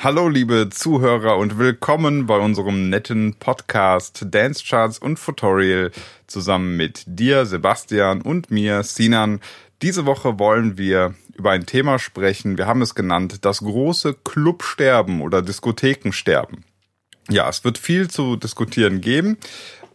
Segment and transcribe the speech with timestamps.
[0.00, 5.90] Hallo liebe Zuhörer und willkommen bei unserem netten Podcast Dance Charts und Tutorial
[6.28, 9.40] zusammen mit dir, Sebastian und mir, Sinan.
[9.82, 12.56] Diese Woche wollen wir über ein Thema sprechen.
[12.58, 16.64] Wir haben es genannt, das große Clubsterben oder Diskothekensterben.
[17.28, 19.36] Ja, es wird viel zu diskutieren geben.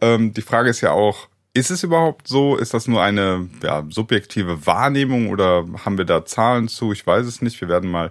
[0.02, 2.56] Ähm, die Frage ist ja auch, ist es überhaupt so?
[2.56, 6.92] Ist das nur eine ja, subjektive Wahrnehmung oder haben wir da Zahlen zu?
[6.92, 7.58] Ich weiß es nicht.
[7.62, 8.10] Wir werden mal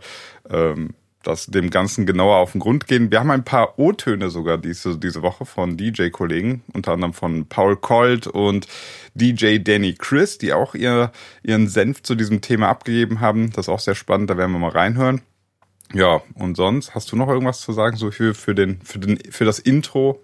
[0.49, 3.11] ähm, das dem Ganzen genauer auf den Grund gehen.
[3.11, 7.77] Wir haben ein paar O-Töne sogar diese, diese Woche von DJ-Kollegen, unter anderem von Paul
[7.77, 8.67] Colt und
[9.15, 11.11] DJ Danny Chris, die auch ihr,
[11.43, 13.51] ihren Senf zu diesem Thema abgegeben haben.
[13.51, 15.21] Das ist auch sehr spannend, da werden wir mal reinhören.
[15.93, 19.19] Ja, und sonst, hast du noch irgendwas zu sagen, so für, für, den, für, den,
[19.31, 20.19] für das Intro?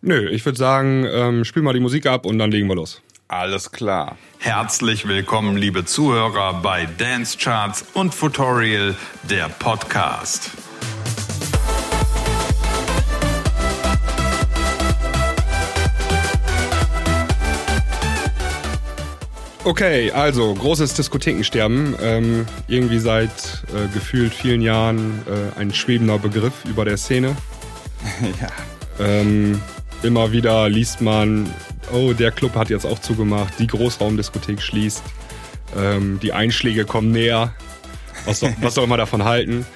[0.00, 3.02] Nö, ich würde sagen, ähm, spiel mal die Musik ab und dann legen wir los.
[3.30, 4.16] Alles klar.
[4.38, 8.96] Herzlich willkommen, liebe Zuhörer, bei Dance Charts und Tutorial,
[9.28, 10.50] der Podcast.
[19.62, 21.96] Okay, also großes Diskothekensterben.
[22.00, 27.36] Ähm, irgendwie seit äh, gefühlt vielen Jahren äh, ein schwebender Begriff über der Szene.
[28.40, 29.04] ja.
[29.04, 29.60] Ähm,
[30.02, 31.52] immer wieder liest man
[31.92, 35.02] oh, der Club hat jetzt auch zugemacht, die Großraumdiskothek schließt,
[35.76, 37.54] ähm, die Einschläge kommen näher,
[38.24, 39.66] was soll, was soll man davon halten?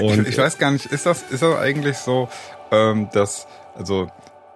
[0.00, 2.28] Und ich, ich, weiß gar nicht, ist das, ist das eigentlich so,
[2.70, 3.46] ähm, dass,
[3.76, 4.10] also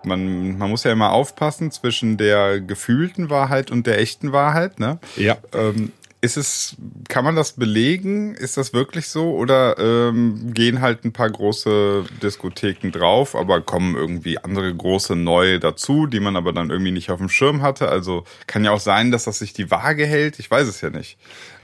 [0.05, 4.99] man, man muss ja immer aufpassen zwischen der gefühlten Wahrheit und der echten Wahrheit, ne?
[5.17, 5.37] Ja.
[5.53, 5.93] Ähm,
[6.27, 6.77] ist es,
[7.09, 8.35] kann man das belegen?
[8.35, 9.31] Ist das wirklich so?
[9.37, 15.61] Oder ähm, gehen halt ein paar große Diskotheken drauf, aber kommen irgendwie andere große neue
[15.61, 17.89] dazu, die man aber dann irgendwie nicht auf dem Schirm hatte?
[17.89, 20.41] Also kann ja auch sein, dass das sich die Waage hält.
[20.41, 21.17] Ich weiß es ja nicht.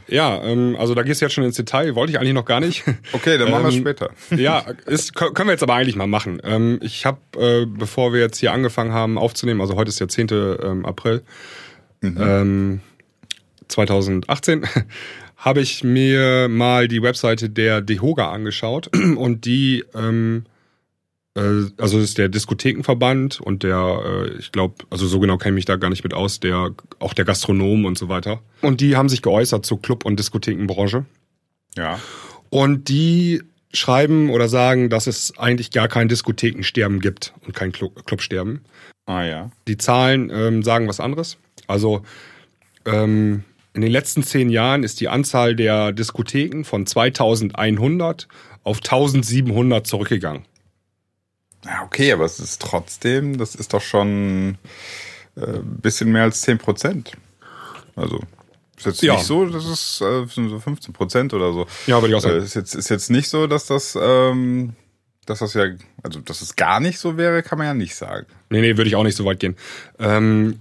[0.06, 2.60] Ja, ähm, also da gehst du jetzt schon ins Detail, wollte ich eigentlich noch gar
[2.60, 2.84] nicht.
[3.12, 4.10] Okay, dann machen wir es ähm, später.
[4.36, 6.40] Ja, ist, können wir jetzt aber eigentlich mal machen.
[6.44, 10.08] Ähm, ich habe, äh, bevor wir jetzt hier angefangen haben aufzunehmen, also heute ist der
[10.08, 10.28] 10.
[10.30, 11.22] Ähm, April,
[12.00, 12.16] mhm.
[12.20, 12.80] ähm,
[13.68, 14.66] 2018
[15.36, 20.44] habe ich mir mal die Webseite der Dehoga angeschaut und die, ähm,
[21.34, 21.40] äh,
[21.78, 25.56] also das ist der Diskothekenverband und der, äh, ich glaube, also so genau kenne ich
[25.56, 28.40] mich da gar nicht mit aus, der auch der Gastronomen und so weiter.
[28.60, 31.04] Und die haben sich geäußert zur Club- und Diskothekenbranche.
[31.76, 31.98] Ja.
[32.50, 33.42] Und die
[33.72, 38.60] schreiben oder sagen, dass es eigentlich gar kein Diskothekensterben gibt und kein Clubsterben.
[39.06, 39.50] Ah ja.
[39.66, 41.38] Die Zahlen ähm, sagen was anderes.
[41.66, 42.02] Also
[42.84, 43.44] ähm,
[43.74, 48.28] in den letzten zehn Jahren ist die Anzahl der Diskotheken von 2100
[48.64, 50.44] auf 1700 zurückgegangen.
[51.64, 54.58] Ja, okay, aber es ist trotzdem, das ist doch schon ein
[55.36, 57.12] äh, bisschen mehr als 10 Prozent.
[57.94, 58.20] Also,
[58.76, 59.14] ist jetzt ja.
[59.14, 61.66] nicht so, das ist äh, so 15 Prozent oder so.
[61.86, 62.40] Ja, würde ich auch sagen.
[62.40, 64.74] Äh, ist, jetzt, ist jetzt nicht so, dass das, ähm,
[65.24, 65.66] dass das ja,
[66.02, 68.26] also, dass es gar nicht so wäre, kann man ja nicht sagen.
[68.50, 69.56] Nee, nee, würde ich auch nicht so weit gehen.
[69.98, 70.58] Ähm,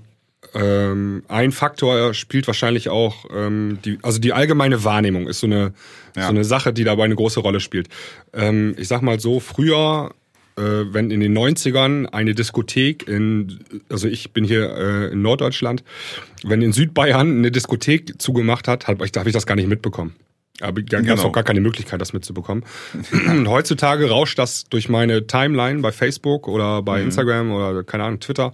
[0.54, 5.74] ähm, ein Faktor spielt wahrscheinlich auch ähm, die, also die allgemeine Wahrnehmung ist so eine
[6.16, 6.24] ja.
[6.24, 7.88] so eine Sache, die dabei eine große Rolle spielt.
[8.34, 10.12] Ähm, ich sag mal so, früher,
[10.58, 15.84] äh, wenn in den 90ern eine Diskothek in, also ich bin hier äh, in Norddeutschland,
[16.44, 19.68] wenn in Südbayern eine Diskothek zugemacht hat, hab ich, da habe ich das gar nicht
[19.70, 20.16] mitbekommen.
[20.60, 21.24] Aber gab es genau.
[21.24, 22.64] auch gar keine Möglichkeit, das mitzubekommen.
[23.48, 27.06] Heutzutage rauscht das durch meine Timeline bei Facebook oder bei mhm.
[27.06, 28.54] Instagram oder keine Ahnung, Twitter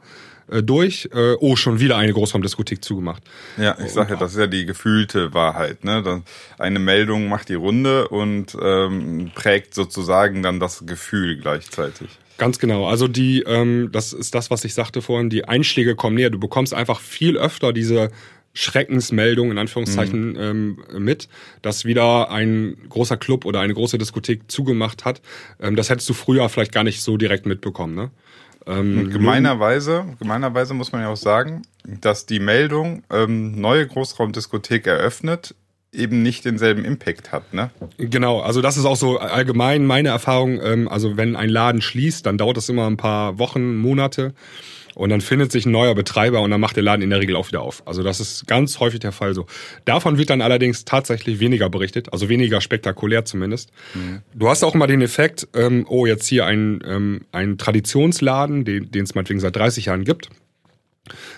[0.50, 1.10] äh, durch.
[1.14, 3.24] Äh, oh, schon wieder eine Großraumdiskothek zugemacht.
[3.58, 5.84] Ja, ich sage ja, das ist ja die gefühlte Wahrheit.
[5.84, 6.24] Ne?
[6.58, 12.10] Eine Meldung macht die Runde und ähm, prägt sozusagen dann das Gefühl gleichzeitig.
[12.38, 12.88] Ganz genau.
[12.88, 16.30] Also die, ähm, das ist das, was ich sagte vorhin, die Einschläge kommen näher.
[16.30, 18.12] Du bekommst einfach viel öfter diese
[18.54, 20.40] Schreckensmeldung in Anführungszeichen mhm.
[20.40, 21.30] ähm, mit,
[21.62, 25.22] dass wieder ein großer Club oder eine große Diskothek zugemacht hat.
[25.60, 27.96] Ähm, das hättest du früher vielleicht gar nicht so direkt mitbekommen.
[27.96, 28.12] Ne?
[28.68, 35.56] Ähm, gemeinerweise, gemeinerweise muss man ja auch sagen, dass die Meldung ähm, neue Großraumdiskothek eröffnet
[35.94, 37.72] eben nicht denselben Impact hat, ne?
[37.98, 40.60] Genau, also das ist auch so allgemein meine Erfahrung.
[40.62, 44.34] Ähm, also wenn ein Laden schließt, dann dauert das immer ein paar Wochen, Monate.
[44.98, 47.36] Und dann findet sich ein neuer Betreiber und dann macht der Laden in der Regel
[47.36, 47.84] auch wieder auf.
[47.86, 49.46] Also das ist ganz häufig der Fall so.
[49.86, 53.70] Davon wird dann allerdings tatsächlich weniger berichtet, also weniger spektakulär zumindest.
[53.94, 54.24] Mhm.
[54.34, 59.04] Du hast auch immer den Effekt, ähm, oh, jetzt hier ein, ähm, ein Traditionsladen, den
[59.04, 60.30] es meinetwegen seit 30 Jahren gibt,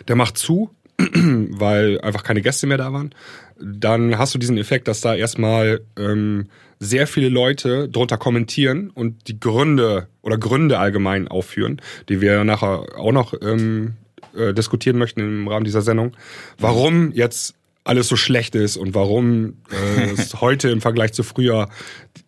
[0.07, 3.13] der macht zu, weil einfach keine Gäste mehr da waren.
[3.59, 6.47] Dann hast du diesen Effekt, dass da erstmal ähm,
[6.79, 12.97] sehr viele Leute drunter kommentieren und die Gründe oder Gründe allgemein aufführen, die wir nachher
[12.97, 13.95] auch noch ähm,
[14.35, 16.15] äh, diskutieren möchten im Rahmen dieser Sendung,
[16.57, 21.69] warum jetzt alles so schlecht ist und warum äh, es heute im Vergleich zu früher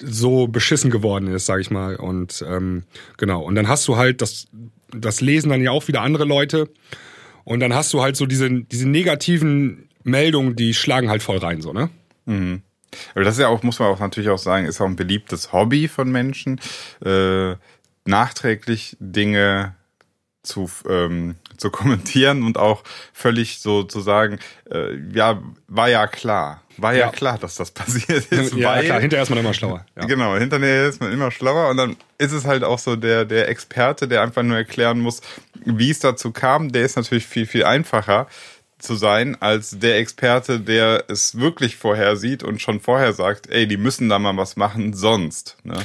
[0.01, 1.95] so beschissen geworden ist, sag ich mal.
[1.95, 2.83] Und ähm,
[3.17, 3.43] genau.
[3.43, 4.47] Und dann hast du halt das,
[4.91, 6.69] das lesen dann ja auch wieder andere Leute.
[7.43, 11.61] Und dann hast du halt so diese, diese negativen Meldungen, die schlagen halt voll rein,
[11.61, 11.89] so, ne?
[12.25, 12.61] Mhm.
[13.15, 15.53] Aber das ist ja auch, muss man auch natürlich auch sagen, ist auch ein beliebtes
[15.53, 16.59] Hobby von Menschen,
[17.05, 17.55] äh,
[18.05, 19.75] nachträglich Dinge
[20.43, 22.83] zu, ähm, zu kommentieren und auch
[23.13, 24.39] völlig so zu sagen,
[24.71, 26.61] äh, ja, war ja klar.
[26.77, 27.09] War ja, Ja.
[27.11, 28.53] klar, dass das passiert ist.
[28.55, 29.85] Ja, weil, klar, hinterher ist man immer schlauer.
[29.95, 30.05] Ja.
[30.05, 33.49] Genau, hinterher ist man immer schlauer und dann ist es halt auch so der, der
[33.49, 35.21] Experte, der einfach nur erklären muss,
[35.63, 38.27] wie es dazu kam, der ist natürlich viel, viel einfacher
[38.81, 43.77] zu sein als der Experte, der es wirklich vorhersieht und schon vorher sagt, ey, die
[43.77, 45.57] müssen da mal was machen, sonst.
[45.63, 45.75] Ne?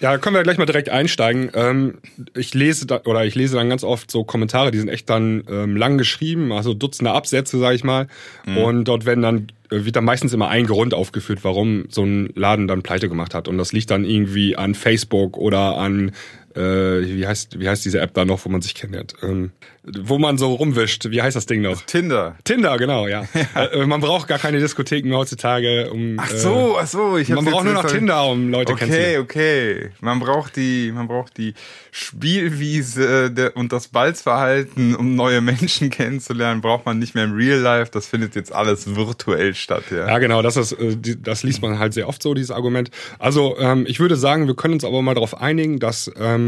[0.00, 1.50] Ja, können wir gleich mal direkt einsteigen.
[1.54, 1.98] Ähm,
[2.34, 5.44] ich lese da, oder ich lese dann ganz oft so Kommentare, die sind echt dann
[5.50, 8.06] ähm, lang geschrieben, also Dutzende Absätze, sag ich mal.
[8.46, 12.30] Und dort werden dann äh, wird dann meistens immer ein Grund aufgeführt, warum so ein
[12.34, 13.48] Laden dann pleite gemacht hat.
[13.48, 16.12] Und das liegt dann irgendwie an Facebook oder an
[16.54, 16.60] äh,
[17.06, 19.50] wie heißt wie heißt diese App da noch, wo man sich kennenlernt, ähm,
[19.82, 21.10] wo man so rumwischt.
[21.10, 21.82] Wie heißt das Ding noch?
[21.82, 22.36] Tinder.
[22.44, 23.24] Tinder, genau, ja.
[23.54, 26.16] Äh, man braucht gar keine Diskotheken heutzutage, um.
[26.18, 27.16] Ach so, ach so.
[27.18, 29.22] Ich Äh, man braucht nur noch Tinder, um Leute Okay, kennenzulernen.
[29.24, 29.90] okay.
[30.00, 31.54] Man braucht die, man braucht die
[31.90, 37.58] Spielwiese der, und das Balzverhalten, um neue Menschen kennenzulernen, braucht man nicht mehr im Real
[37.58, 37.90] Life.
[37.92, 40.06] Das findet jetzt alles virtuell statt, ja.
[40.06, 42.90] Ja, genau, das ist, äh, das liest man halt sehr oft so, dieses Argument.
[43.18, 46.39] Also, ähm, ich würde sagen, wir können uns aber mal darauf einigen, dass, ähm,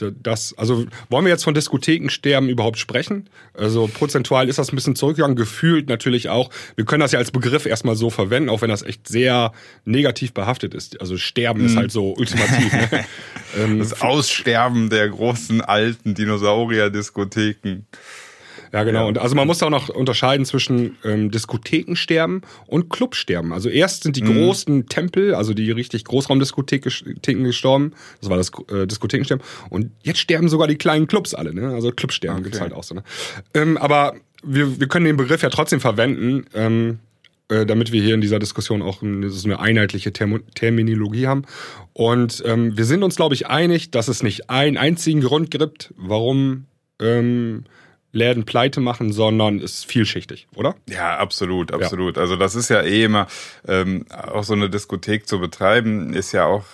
[0.00, 3.28] d- das, also wollen wir jetzt von Diskothekensterben überhaupt sprechen?
[3.54, 6.50] Also prozentual ist das ein bisschen zurückgegangen, gefühlt natürlich auch.
[6.76, 9.52] Wir können das ja als Begriff erstmal so verwenden, auch wenn das echt sehr
[9.84, 11.00] negativ behaftet ist.
[11.00, 12.72] Also Sterben ist halt so ultimativ.
[12.72, 13.04] Ne?
[13.58, 17.84] ähm, Das Aussterben der großen alten Dinosaurier-Diskotheken.
[18.74, 19.02] Ja, genau.
[19.02, 19.06] Ja.
[19.06, 23.52] Und also man muss auch noch unterscheiden zwischen ähm, Diskothekensterben und Clubsterben.
[23.52, 24.34] Also erst sind die Mhm.
[24.34, 27.92] großen Tempel, also die richtig Großraumdiskotheken gestorben.
[28.20, 29.44] Das war das äh, Diskothekensterben.
[29.70, 31.54] Und jetzt sterben sogar die kleinen Clubs alle.
[31.54, 31.68] Ne?
[31.72, 32.96] Also Clubsterben gibt's halt auch so.
[32.96, 33.04] Ne?
[33.54, 36.44] Ähm, aber wir, wir können den Begriff ja trotzdem verwenden.
[36.52, 36.98] Ähm,
[37.48, 41.42] äh, damit wir hier in dieser Diskussion auch ein- so eine einheitliche Termo Terminologie haben.
[41.92, 45.92] Und ähm, wir sind uns, glaube ich, einig, dass es nicht einen einzigen Grund gibt,
[45.96, 46.64] warum
[47.00, 47.64] ähm,
[48.14, 50.74] Läden pleite machen, sondern es ist vielschichtig, oder?
[50.88, 52.16] Ja, absolut, absolut.
[52.16, 53.26] Also das ist ja eh immer,
[53.68, 56.64] ähm, auch so eine Diskothek zu betreiben, ist ja auch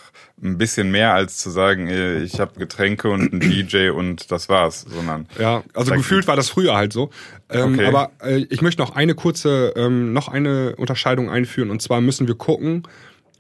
[0.42, 4.48] ein bisschen mehr als zu sagen, äh, ich habe Getränke und einen DJ und das
[4.48, 7.10] war's, sondern Ja, also gefühlt war das früher halt so.
[7.50, 7.86] Ähm, Okay.
[7.86, 11.70] Aber äh, ich möchte noch eine kurze, ähm, noch eine Unterscheidung einführen.
[11.70, 12.84] Und zwar müssen wir gucken,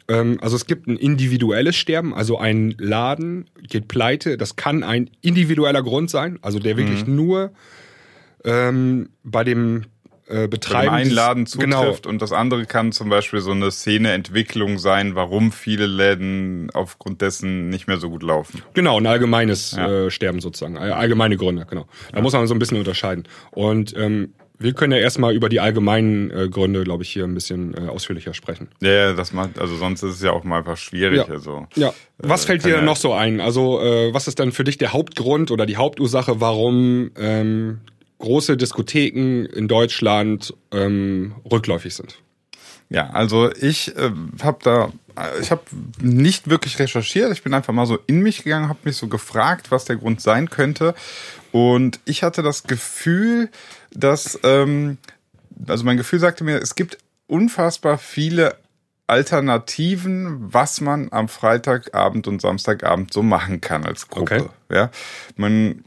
[0.08, 4.36] ähm, also es gibt ein individuelles Sterben, also ein Laden geht pleite.
[4.36, 7.16] Das kann ein individueller Grund sein, also der wirklich Mhm.
[7.16, 7.50] nur
[8.44, 9.84] ähm, bei dem
[10.26, 13.40] äh, bei dem Betreiben einen dieses- Laden Genau, zutrifft und das andere kann zum Beispiel
[13.40, 18.62] so eine Szeneentwicklung sein, warum viele Läden aufgrund dessen nicht mehr so gut laufen.
[18.74, 20.06] Genau, ein allgemeines Ja.
[20.06, 20.78] äh, Sterben sozusagen.
[20.78, 21.86] All- Allgemeine Gründe, genau.
[22.12, 23.24] Da muss man so ein bisschen unterscheiden.
[23.50, 27.32] Und ähm, wir können ja erstmal über die allgemeinen äh, Gründe, glaube ich, hier ein
[27.34, 28.68] bisschen äh, ausführlicher sprechen.
[28.82, 31.16] Ja, ja, das macht, also sonst ist es ja auch mal einfach schwierig.
[31.16, 31.24] Ja.
[31.24, 31.66] Also.
[31.76, 31.92] Ja.
[32.18, 33.40] Was Äh, fällt dir ja- noch so ein?
[33.40, 37.80] Also, äh, was ist dann für dich der Hauptgrund oder die Hauptursache, warum ähm,
[38.20, 42.18] große Diskotheken in Deutschland ähm, rückläufig sind?
[42.88, 44.10] Ja, also ich äh,
[44.42, 45.62] habe da, äh, ich habe
[46.00, 47.32] nicht wirklich recherchiert.
[47.32, 50.20] Ich bin einfach mal so in mich gegangen, habe mich so gefragt, was der Grund
[50.20, 50.94] sein könnte.
[51.52, 53.48] Und ich hatte das Gefühl,
[53.92, 54.98] dass, ähm,
[55.66, 58.56] also mein Gefühl sagte mir, es gibt unfassbar viele
[59.06, 64.50] Alternativen, was man am Freitagabend und Samstagabend so machen kann als Gruppe.
[64.68, 64.76] Okay.
[64.76, 64.90] Ja,
[65.36, 65.84] man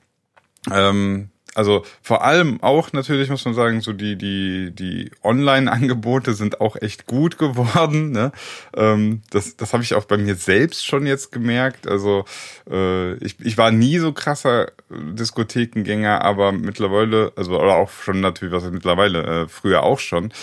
[0.71, 6.61] ähm, also vor allem auch natürlich muss man sagen, so die die die Online-Angebote sind
[6.61, 8.11] auch echt gut geworden.
[8.11, 8.31] Ne?
[8.75, 11.87] Ähm, das das habe ich auch bei mir selbst schon jetzt gemerkt.
[11.87, 12.25] Also
[12.69, 18.53] äh, ich ich war nie so krasser Diskothekengänger, aber mittlerweile also oder auch schon natürlich
[18.53, 20.33] was mittlerweile äh, früher auch schon.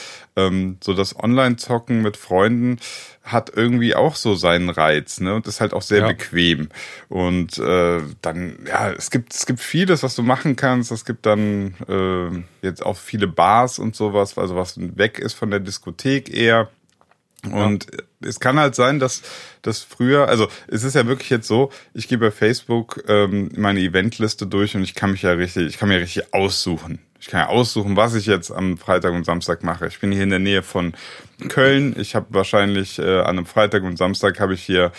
[0.48, 2.78] Ähm, so das Online-Zocken mit Freunden
[3.22, 5.34] hat irgendwie auch so seinen Reiz, ne?
[5.34, 6.08] Und ist halt auch sehr Ja.
[6.08, 6.68] bequem.
[7.08, 10.90] Und äh, dann, ja, es gibt, es gibt vieles, was du machen kannst.
[10.90, 15.50] Es gibt dann äh, jetzt auch viele Bars und sowas, also was weg ist von
[15.50, 16.68] der Diskothek eher.
[17.42, 17.86] Und
[18.20, 19.22] es kann halt sein, dass
[19.62, 23.80] das früher, also es ist ja wirklich jetzt so, ich gehe bei Facebook ähm, meine
[23.80, 26.98] Eventliste durch und ich kann mich ja richtig, ich kann mir richtig aussuchen.
[27.20, 29.86] Ich kann ja aussuchen, was ich jetzt am Freitag und Samstag mache.
[29.86, 30.94] Ich bin hier in der Nähe von
[31.48, 31.94] Köln.
[31.98, 34.90] Ich habe wahrscheinlich äh, an einem Freitag und Samstag habe ich hier,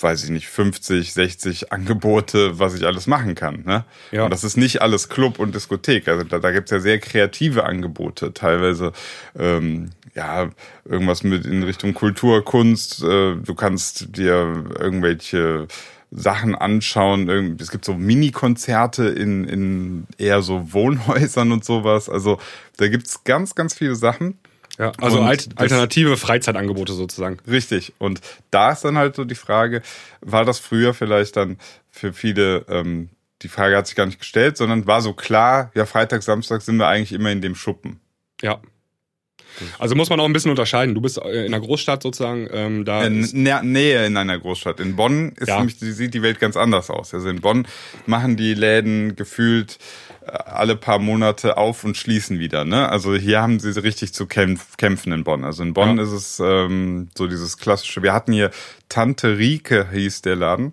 [0.00, 3.64] weiß ich nicht, 50, 60 Angebote, was ich alles machen kann.
[3.66, 3.84] Ne?
[4.12, 4.24] Ja.
[4.24, 6.06] Und das ist nicht alles Club und Diskothek.
[6.06, 8.32] Also da, da gibt's ja sehr kreative Angebote.
[8.32, 8.92] Teilweise
[9.36, 10.50] ähm, ja
[10.84, 13.02] irgendwas mit in Richtung Kultur, Kunst.
[13.02, 15.66] Äh, du kannst dir irgendwelche
[16.14, 17.58] Sachen anschauen.
[17.60, 22.08] Es gibt so Mini-Konzerte in, in eher so Wohnhäusern und sowas.
[22.08, 22.38] Also
[22.76, 24.38] da gibt's ganz, ganz viele Sachen.
[24.78, 27.38] Ja, also alt, alternative Freizeitangebote sozusagen.
[27.48, 27.92] Richtig.
[27.98, 29.82] Und da ist dann halt so die Frage,
[30.20, 31.58] war das früher vielleicht dann
[31.90, 33.10] für viele, ähm,
[33.42, 36.76] die Frage hat sich gar nicht gestellt, sondern war so klar, ja, Freitag, Samstag sind
[36.76, 38.00] wir eigentlich immer in dem Schuppen.
[38.40, 38.60] Ja.
[39.78, 40.94] Also muss man auch ein bisschen unterscheiden.
[40.94, 44.38] Du bist äh, in einer Großstadt sozusagen, ähm, da In ist, Nä Nähe in einer
[44.38, 44.80] Großstadt.
[44.80, 45.58] In Bonn ist Ja.
[45.58, 47.14] nämlich, sieht die Welt ganz anders aus.
[47.14, 47.66] Also in Bonn
[48.06, 49.78] machen die Läden gefühlt
[50.26, 52.64] äh, alle paar Monate auf und schließen wieder.
[52.64, 52.88] Ne?
[52.88, 55.44] Also hier haben sie richtig zu kämpf kämpfen in Bonn.
[55.44, 56.02] Also in Bonn Ja.
[56.02, 58.02] ist es ähm, so dieses klassische.
[58.02, 58.50] Wir hatten hier
[58.88, 60.72] Tante Rike hieß der Laden.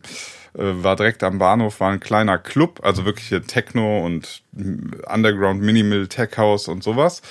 [0.54, 4.92] Äh, War direkt am Bahnhof, war ein kleiner Club, also wirklich hier Techno und mm,
[5.08, 7.22] Underground Minimal Tech House und sowas.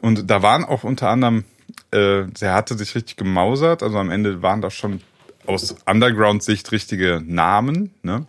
[0.00, 1.44] Und da waren auch unter anderem,
[1.90, 5.00] äh, der hatte sich richtig gemausert, also am Ende waren da schon
[5.46, 8.26] aus Underground-Sicht richtige Namen, ne?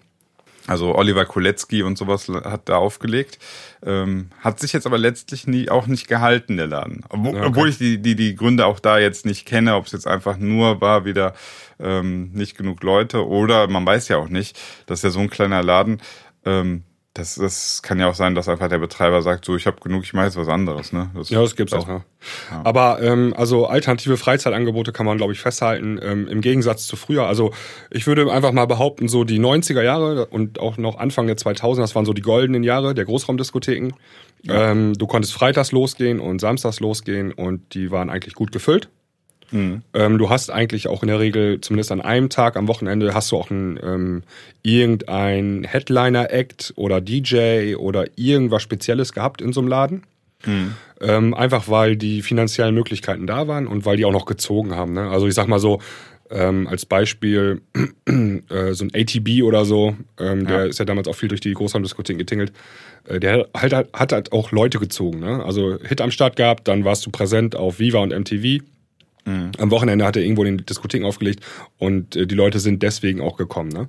[0.67, 3.39] Also Oliver Kolecki und sowas hat da aufgelegt.
[3.83, 7.03] Ähm, hat sich jetzt aber letztlich nie auch nicht gehalten, der Laden.
[7.09, 7.45] Obwohl, okay.
[7.47, 10.37] obwohl ich die, die, die Gründe auch da jetzt nicht kenne, ob es jetzt einfach
[10.37, 11.33] nur war, wieder
[11.79, 15.63] ähm, nicht genug Leute oder man weiß ja auch nicht, dass ja so ein kleiner
[15.63, 16.01] Laden,
[16.45, 16.83] ähm,
[17.19, 20.03] das, das kann ja auch sein, dass einfach der Betreiber sagt, so ich habe genug,
[20.03, 20.93] ich mache jetzt was anderes.
[20.93, 21.11] Ne?
[21.13, 22.03] Das, ja, das gibt's auch, ja.
[22.63, 27.27] Aber ähm, also alternative Freizeitangebote kann man, glaube ich, festhalten, ähm, im Gegensatz zu früher.
[27.27, 27.53] Also
[27.91, 31.81] ich würde einfach mal behaupten, so die 90er Jahre und auch noch Anfang der 2000er,
[31.81, 33.93] das waren so die goldenen Jahre der Großraumdiskotheken.
[34.47, 38.89] Ähm, du konntest freitags losgehen und samstags losgehen und die waren eigentlich gut gefüllt.
[39.51, 39.81] Mhm.
[39.93, 43.31] Ähm, du hast eigentlich auch in der Regel, zumindest an einem Tag am Wochenende, hast
[43.31, 44.23] du auch ein, ähm,
[44.63, 50.03] irgendein Headliner-Act oder DJ oder irgendwas Spezielles gehabt in so einem Laden.
[51.01, 54.93] Ähm, einfach weil die finanziellen Möglichkeiten da waren und weil die auch noch gezogen haben.
[54.93, 55.09] Ne?
[55.09, 55.81] Also ich sag mal so,
[56.31, 57.61] ähm, als Beispiel
[58.05, 60.65] äh, so ein ATB oder so, ähm, der Ja.
[60.65, 62.53] ist ja damals auch viel durch die Großraumdiskotheken getingelt,
[63.07, 65.19] äh, der halt, hat, hat halt auch Leute gezogen.
[65.19, 65.43] Ne?
[65.43, 68.63] Also Hit am Start gehabt, dann warst du präsent auf Viva und MTV.
[69.57, 71.43] Am Wochenende hat er irgendwo den Diskotheken aufgelegt
[71.77, 73.69] und äh, die Leute sind deswegen auch gekommen.
[73.69, 73.87] Ne?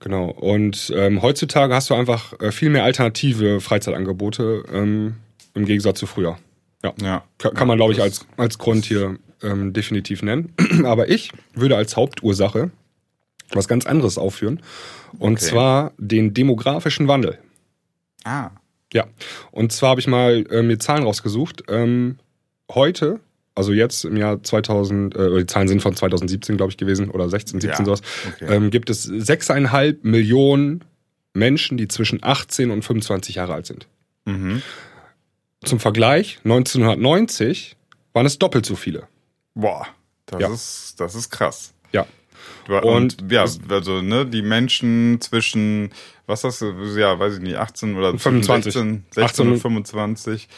[0.00, 0.30] Genau.
[0.30, 5.16] Und ähm, heutzutage hast du einfach äh, viel mehr alternative Freizeitangebote ähm,
[5.54, 6.38] im Gegensatz zu früher.
[6.82, 6.94] Ja.
[7.02, 7.24] Ja.
[7.38, 10.54] Ka- Kann man, glaube ich, als, als Grund hier ähm, definitiv nennen.
[10.84, 12.70] Aber ich würde als Hauptursache
[13.52, 14.62] was ganz anderes aufführen.
[15.18, 15.44] Und Okay.
[15.46, 17.38] zwar den demografischen Wandel.
[18.24, 18.50] Ah.
[18.92, 19.06] Ja.
[19.50, 21.64] Und zwar habe ich mal äh, mir Zahlen rausgesucht.
[21.68, 22.18] Ähm,
[22.72, 23.20] heute,
[23.60, 27.28] also jetzt im Jahr 2000, äh, die Zahlen sind von 2017, glaube ich, gewesen, oder
[27.28, 28.00] 16, 17 Ja, sowas,
[28.34, 28.54] okay.
[28.54, 30.82] ähm, gibt es 6,5 Millionen
[31.34, 33.86] Menschen, die zwischen 18 und 25 Jahre alt sind.
[34.24, 34.62] Mhm.
[35.64, 37.76] Zum Vergleich, 1990
[38.12, 39.06] waren es doppelt so viele.
[39.54, 39.86] Boah,
[40.26, 40.52] das Ja.
[40.52, 41.72] ist das ist krass.
[41.92, 42.06] Ja.
[42.68, 45.90] Und Und, ja, also ne, die Menschen zwischen
[46.26, 48.72] was hast du, ja, weiß ich nicht, 18 oder zwischen 25.
[48.72, 50.48] 16, 16 18 und 25.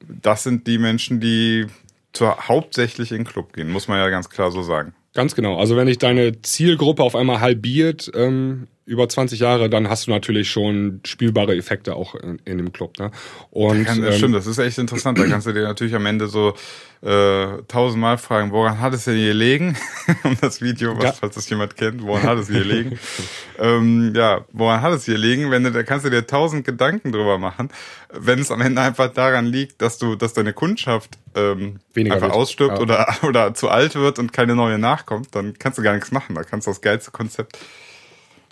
[0.00, 1.66] Das sind die Menschen, die
[2.12, 4.94] zur, hauptsächlich in den Club gehen, muss man ja ganz klar so sagen.
[5.14, 5.58] Ganz genau.
[5.58, 10.10] Also wenn dich deine Zielgruppe auf einmal halbiert ähm, über 20 Jahre, dann hast du
[10.10, 12.98] natürlich schon spielbare Effekte auch in, in dem Club.
[12.98, 13.12] Ne?
[13.50, 15.16] Und Kann, das ähm, stimmt, das ist echt interessant.
[15.16, 16.54] Da kannst du dir natürlich am Ende so
[17.02, 19.76] äh, tausendmal fragen, woran hat es denn hier gelegen?
[20.24, 21.12] um das Video, was, Ja.
[21.12, 22.98] falls das jemand kennt, woran hat es hier gelegen?
[23.60, 25.52] ähm, ja, woran hat es hier gelegen?
[25.52, 27.68] Wenn du, da kannst du dir tausend Gedanken drüber machen.
[28.12, 32.30] Wenn es am Ende einfach daran liegt, dass du, dass deine Kundschaft ähm, Weniger einfach
[32.30, 32.36] wird.
[32.36, 32.82] ausstirbt Ja.
[32.82, 36.34] oder, oder zu alt wird und keine neue nachkommt, dann kannst du gar nichts machen.
[36.34, 37.56] Da kannst du das geilste Konzept.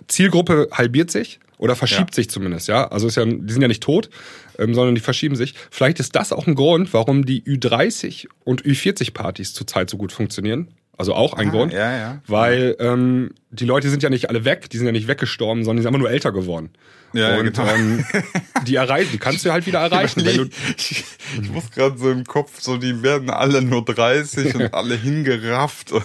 [0.09, 2.15] Zielgruppe halbiert sich oder verschiebt Ja.
[2.15, 2.87] sich zumindest, ja.
[2.89, 4.09] Also ist ja, die sind ja nicht tot,
[4.57, 5.55] ähm, sondern die verschieben sich.
[5.71, 10.69] Vielleicht ist das auch ein Grund, warum die Ü30 und Ü40-Partys zurzeit so gut funktionieren.
[10.97, 11.71] Also auch ein Ah, Grund.
[11.71, 12.21] ja, ja.
[12.27, 15.77] Weil ähm, die Leute sind ja nicht alle weg, die sind ja nicht weggestorben, sondern
[15.77, 16.71] die sind einfach nur älter geworden.
[17.13, 17.67] Ja, ja, und genau.
[17.73, 18.05] ähm,
[18.67, 20.25] die erreichen, die kannst du halt wieder erreichen.
[20.25, 20.45] Wenn du,
[20.77, 21.05] ich,
[21.41, 25.93] ich muss gerade so im Kopf, so die werden alle nur 30 und alle hingerafft.
[25.93, 26.03] Und,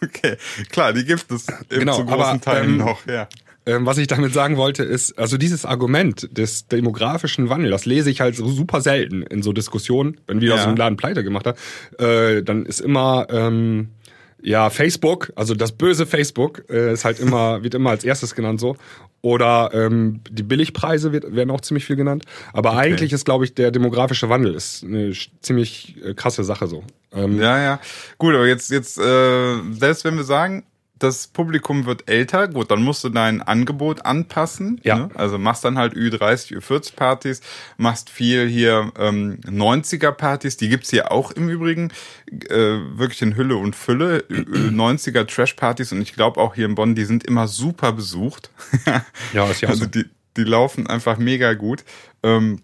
[0.04, 0.36] okay,
[0.70, 3.28] klar, die gibt es Genau, zu großen aber, Teilen ähm, noch, ja.
[3.68, 8.10] Ähm, was ich damit sagen wollte, ist, also dieses Argument des demografischen Wandels, das lese
[8.10, 10.62] ich halt so super selten in so Diskussionen, wenn wieder Ja.
[10.62, 11.58] so ein Laden pleite gemacht hat,
[11.98, 13.88] äh, dann ist immer, ähm,
[14.42, 18.60] Ja, Facebook, also das böse Facebook, äh, ist halt immer, wird immer als erstes genannt
[18.60, 18.76] so.
[19.22, 22.24] Oder ähm, die Billigpreise wird, werden auch ziemlich viel genannt.
[22.52, 22.78] Aber okay.
[22.78, 26.84] eigentlich ist, glaube ich, der demografische Wandel ist eine ziemlich äh, krasse Sache so.
[27.12, 27.80] Ähm, ja, ja.
[28.18, 30.64] Gut, aber jetzt, jetzt, äh, selbst wenn wir sagen,
[30.98, 34.80] das Publikum wird älter, gut, dann musst du dein Angebot anpassen.
[34.82, 34.96] Ja.
[34.96, 35.08] Ne?
[35.14, 37.40] Also machst dann halt Ü30, Ü40 Partys,
[37.76, 41.92] machst viel hier ähm, 90er Partys, die gibt's hier auch im Übrigen,
[42.48, 46.74] äh, wirklich in Hülle und Fülle, 90er Trash Partys und ich glaube auch hier in
[46.74, 48.50] Bonn, die sind immer super besucht.
[49.34, 49.90] ja, ist ja Also so.
[49.90, 51.84] die, die laufen einfach mega gut.
[52.22, 52.62] Ähm,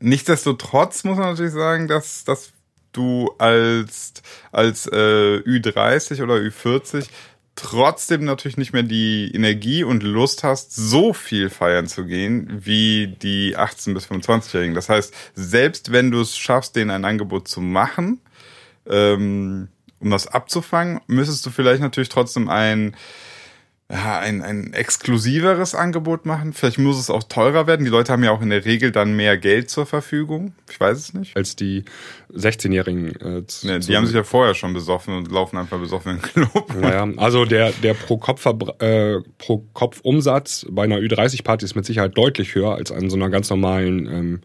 [0.00, 2.52] nichtsdestotrotz muss man natürlich sagen, dass das
[2.92, 4.14] du als,
[4.52, 7.08] als äh, Ü30 oder Ü40
[7.56, 13.08] trotzdem natürlich nicht mehr die Energie und Lust hast, so viel feiern zu gehen wie
[13.08, 14.74] die 18- bis 25-Jährigen.
[14.74, 18.20] Das heißt, selbst wenn du es schaffst, denen ein Angebot zu machen,
[18.88, 19.68] ähm,
[19.98, 22.96] um das abzufangen, müsstest du vielleicht natürlich trotzdem ein
[23.92, 26.52] ja, ein, ein exklusiveres Angebot machen.
[26.52, 27.84] Vielleicht muss es auch teurer werden.
[27.84, 30.52] Die Leute haben ja auch in der Regel dann mehr Geld zur Verfügung.
[30.70, 31.36] Ich weiß es nicht.
[31.36, 31.84] Als die
[32.32, 33.16] 16-Jährigen.
[33.20, 36.22] Äh, nee, die haben sich ja vorher schon besoffen und laufen einfach besoffen in den
[36.22, 36.72] Club.
[36.80, 42.54] Naja, also der, der pro Kopf, äh, pro bei einer Ü30-Party ist mit Sicherheit deutlich
[42.54, 44.40] höher als an so einer ganz normalen ähm,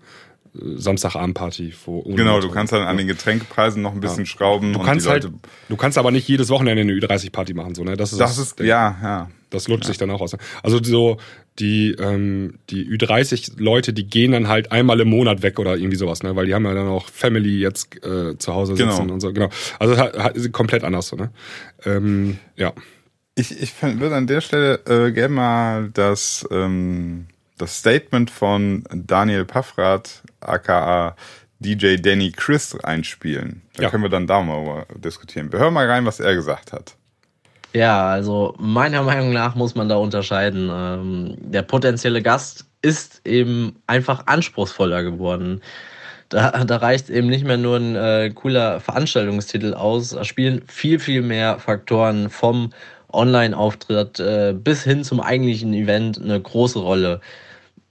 [0.75, 1.73] Samstagabendparty.
[2.05, 4.25] Genau, du kannst dann an den Getränkepreisen noch ein bisschen ja.
[4.25, 4.73] schrauben.
[4.73, 5.29] Du kannst halt,
[5.69, 7.97] du kannst aber nicht jedes Wochenende eine Ü30-Party machen, so, ne?
[7.97, 9.29] Das ist, das ist ja, ja.
[9.49, 9.87] Das lutscht ja.
[9.89, 10.35] sich dann auch aus.
[10.63, 11.17] Also so
[11.59, 16.23] die, ähm, die Ü30-Leute, die gehen dann halt einmal im Monat weg oder irgendwie sowas,
[16.23, 16.35] ne?
[16.35, 19.13] Weil die haben ja dann auch Family jetzt äh, zu Hause sitzen genau.
[19.13, 19.31] und so.
[19.31, 19.49] Genau.
[19.79, 21.31] Also hat, komplett anders, so, ne?
[21.85, 22.73] Ähm, ja.
[23.35, 29.45] Ich, ich würde an der Stelle äh, gerne mal das ähm, das Statement von Daniel
[29.45, 31.15] Paffrath, aka
[31.59, 33.61] DJ Danny Chris, einspielen.
[33.75, 33.89] Da ja.
[33.89, 35.51] können wir dann darüber diskutieren.
[35.51, 36.95] Wir hören mal rein, was er gesagt hat.
[37.73, 40.69] Ja, also meiner Meinung nach muss man da unterscheiden.
[40.71, 45.61] Ähm, der potenzielle Gast ist eben einfach anspruchsvoller geworden.
[46.29, 50.11] Da, da reicht eben nicht mehr nur ein äh, cooler Veranstaltungstitel aus.
[50.11, 52.71] Da spielen viel, viel mehr Faktoren vom
[53.11, 57.21] Online-Auftritt äh, bis hin zum eigentlichen Event eine große Rolle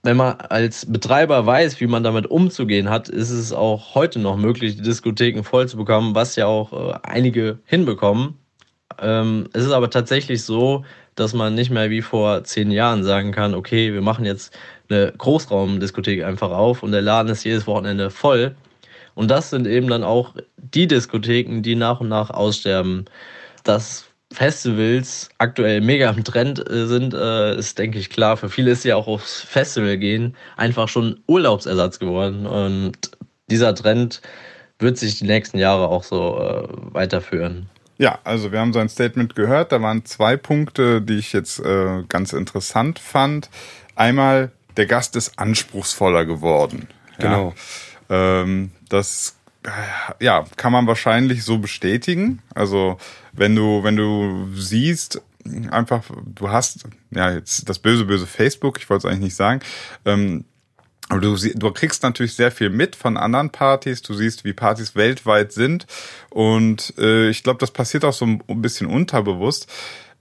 [0.05, 4.37] wenn man als Betreiber weiß, wie man damit umzugehen hat, ist es auch heute noch
[4.37, 8.35] möglich, die Diskotheken voll zu bekommen, was ja auch äh, einige hinbekommen.
[9.01, 10.85] Ähm, es ist aber tatsächlich so,
[11.15, 14.55] dass man nicht mehr wie vor zehn Jahren sagen kann, okay, wir machen jetzt
[14.89, 18.55] eine Großraumdiskothek einfach auf und der Laden ist jedes Wochenende voll.
[19.15, 23.05] Und das sind eben dann auch die Diskotheken, die nach und nach aussterben.
[23.63, 28.35] Das Festivals aktuell mega im Trend äh, sind, äh, ist, denke ich, klar.
[28.35, 32.45] Für viele ist ja auch aufs Festival gehen einfach schon Urlaubsersatz geworden.
[32.45, 32.97] Und
[33.49, 34.21] dieser Trend
[34.77, 37.69] wird sich die nächsten Jahre auch so äh, weiterführen.
[37.97, 39.71] Ja, also wir haben sein Statement gehört.
[39.71, 43.49] Da waren zwei Punkte, die ich jetzt äh, ganz interessant fand.
[43.95, 46.89] Einmal, der Gast ist anspruchsvoller geworden.
[47.19, 47.53] Genau.
[48.09, 48.41] Ja.
[48.41, 49.37] Ähm, das
[50.19, 52.41] ja, kann man wahrscheinlich so bestätigen.
[52.53, 52.97] Also
[53.35, 55.21] wenn du, wenn du siehst,
[55.69, 59.61] einfach, du hast, ja, jetzt das böse, böse Facebook, ich wollte es eigentlich nicht sagen,
[60.05, 60.45] ähm,
[61.09, 64.01] aber du, du kriegst natürlich sehr viel mit von anderen Partys.
[64.01, 65.85] Du siehst, wie Partys weltweit sind.
[66.31, 69.71] Und äh, ich glaube, das passiert auch so ein bisschen unterbewusst,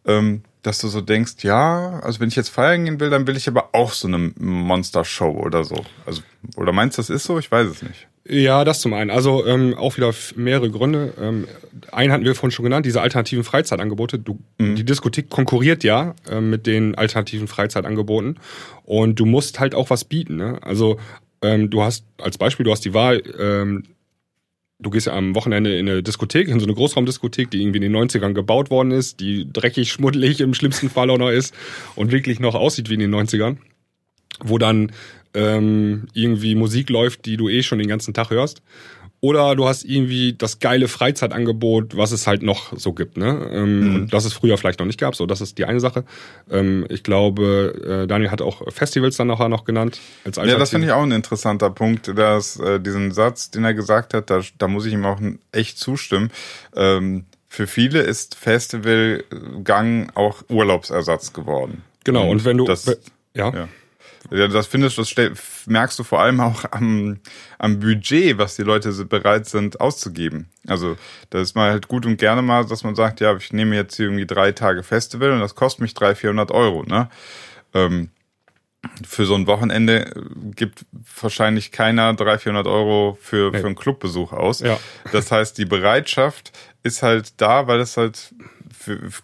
[0.04, 3.36] ähm, dass du so denkst, ja, also wenn ich jetzt feiern gehen will, dann will
[3.36, 5.84] ich aber auch so eine Monster-Show oder so.
[6.04, 6.22] Also,
[6.56, 7.38] oder meinst du, das ist so?
[7.38, 8.06] Ich weiß es nicht.
[8.26, 9.10] Ja, das zum einen.
[9.10, 11.12] Also ähm, auch wieder mehrere Gründe.
[11.20, 11.46] Ähm,
[11.92, 14.18] einen hatten wir vorhin schon genannt, diese alternativen Freizeitangebote.
[14.18, 14.76] Du, mhm.
[14.76, 18.38] Die Diskothek konkurriert ja äh, mit den alternativen Freizeitangeboten
[18.84, 20.36] und du musst halt auch was bieten.
[20.36, 20.58] Ne?
[20.62, 20.98] Also
[21.42, 23.82] ähm, du hast als Beispiel, du hast die Wahl, ähm,
[24.78, 27.92] du gehst ja am Wochenende in eine Diskothek, in so eine Großraumdiskothek, die irgendwie in
[27.92, 31.54] den 90ern gebaut worden ist, die dreckig, schmuddelig im schlimmsten Fall auch noch ist
[31.94, 33.58] und wirklich noch aussieht wie in den 90ern
[34.42, 34.92] wo dann
[35.34, 38.62] ähm, irgendwie Musik läuft, die du eh schon den ganzen Tag hörst.
[39.24, 43.48] Oder du hast irgendwie das geile Freizeitangebot, was es halt noch so gibt, ne?
[43.52, 43.94] Ähm, mhm.
[43.94, 45.16] Und das es früher vielleicht noch nicht gab.
[45.16, 46.04] So, das ist die eine Sache.
[46.50, 49.98] Ähm, ich glaube, äh, Daniel hat auch Festivals dann nachher noch genannt.
[50.26, 53.72] Als ja, das finde ich auch ein interessanter Punkt, dass äh, diesen Satz, den er
[53.72, 55.18] gesagt hat, da, da muss ich ihm auch
[55.52, 56.30] echt zustimmen.
[56.76, 61.82] Ähm, für viele ist Festivalgang auch Urlaubsersatz geworden.
[62.04, 62.66] Genau, und, und wenn du.
[62.66, 62.84] Das,
[63.32, 63.54] ja.
[63.54, 63.68] ja.
[64.30, 65.14] Ja, das findest das
[65.66, 67.18] merkst du vor allem auch am,
[67.58, 70.48] am Budget, was die Leute bereit sind auszugeben.
[70.66, 70.96] Also
[71.30, 73.98] da ist mal halt gut und gerne mal, dass man sagt, ja, ich nehme jetzt
[73.98, 76.84] irgendwie drei Tage Festival und das kostet mich 300, 400 Euro.
[76.84, 77.08] Ne?
[77.74, 78.10] Ähm,
[79.06, 80.12] für so ein Wochenende
[80.54, 80.84] gibt
[81.20, 83.58] wahrscheinlich keiner 300, 400 Euro für, Nee.
[83.60, 84.60] für einen Clubbesuch aus.
[84.60, 84.78] Ja.
[85.12, 88.34] Das heißt, die Bereitschaft ist halt da, weil es halt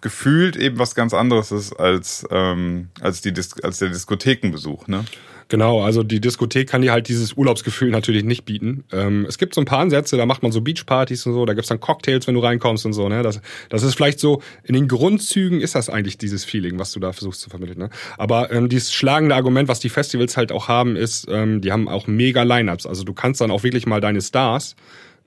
[0.01, 4.87] gefühlt eben was ganz anderes ist als, ähm, als, die, Dis als der Diskothekenbesuch.
[4.89, 5.05] Ne?
[5.51, 8.85] Genau, also die Diskothek kann dir halt dieses Urlaubsgefühl natürlich nicht bieten.
[8.93, 11.55] Ähm, es gibt so ein paar Ansätze, da macht man so Beachpartys und so, da
[11.55, 13.09] gibt's dann Cocktails, wenn du reinkommst und so.
[13.09, 13.25] Ne?
[13.25, 17.01] Das, das ist vielleicht so, in den Grundzügen ist das eigentlich dieses Feeling, was du
[17.01, 17.81] da versuchst zu vermitteln.
[17.81, 17.91] Ne?
[18.17, 21.89] Aber ähm, dieses schlagende Argument, was die Festivals halt auch haben, ist, ähm, die haben
[21.89, 22.87] auch mega Lineups.
[22.87, 24.77] Also du kannst dann auch wirklich mal deine Stars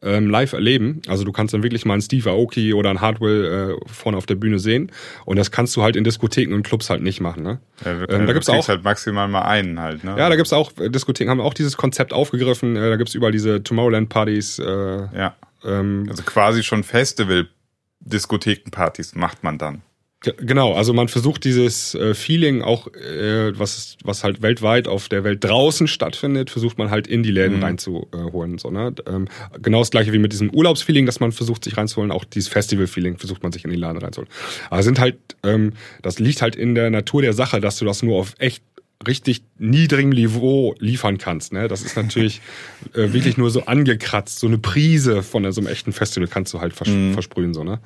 [0.03, 1.01] ähm, live erleben.
[1.07, 4.25] Also du kannst dann wirklich mal einen Steve Aoki oder einen Hardwell äh, vorne auf
[4.25, 4.91] der Bühne sehen.
[5.25, 7.43] Und das kannst du halt in Diskotheken und Clubs halt nicht machen.
[7.43, 7.59] Ne?
[7.85, 10.03] Ja, ähm, da gibt's auch halt maximal mal einen halt.
[10.03, 10.15] Ne?
[10.17, 12.75] ja, da gibt's auch, äh, Diskotheken haben auch dieses Konzept aufgegriffen.
[12.75, 14.59] Äh, da gibt's überall diese Tomorrowland-Partys.
[14.59, 15.35] Äh, ja.
[15.63, 19.81] ähm, Also quasi schon Festival-Diskothekenpartys macht man dann.
[20.23, 25.07] Ge- genau, also man versucht dieses äh, Feeling auch, äh, was, was halt weltweit auf
[25.09, 28.57] der Welt draußen stattfindet, versucht man halt in die Läden reinzuholen.
[28.57, 28.95] So, ne?
[29.07, 29.27] ähm,
[29.61, 33.17] genau das gleiche wie mit diesem Urlaubsfeeling, das man versucht sich reinzuholen, auch dieses Festival-Feeling
[33.19, 34.31] versucht man sich in die Laden reinzuholen.
[34.71, 38.01] Aber sind halt, ähm, das liegt halt in der Natur der Sache, dass du das
[38.01, 38.63] nur auf echt
[39.07, 41.53] richtig niedrigem Niveau liefern kannst.
[41.53, 41.67] Ne?
[41.67, 42.41] Das ist natürlich
[42.93, 46.59] äh, wirklich nur so angekratzt, so eine Prise von so einem echten Festival kannst du
[46.59, 47.53] halt vers versprühen.
[47.53, 47.79] So, ne?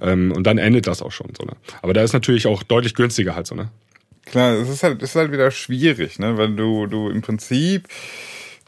[0.00, 1.28] ähm, und dann endet das auch schon.
[1.36, 1.52] So, ne?
[1.82, 3.54] Aber da ist natürlich auch deutlich günstiger halt so.
[3.54, 3.70] Ne?
[4.24, 6.36] Klar, es ist halt, es ist halt wieder schwierig, ne?
[6.38, 7.88] Weil du, du im Prinzip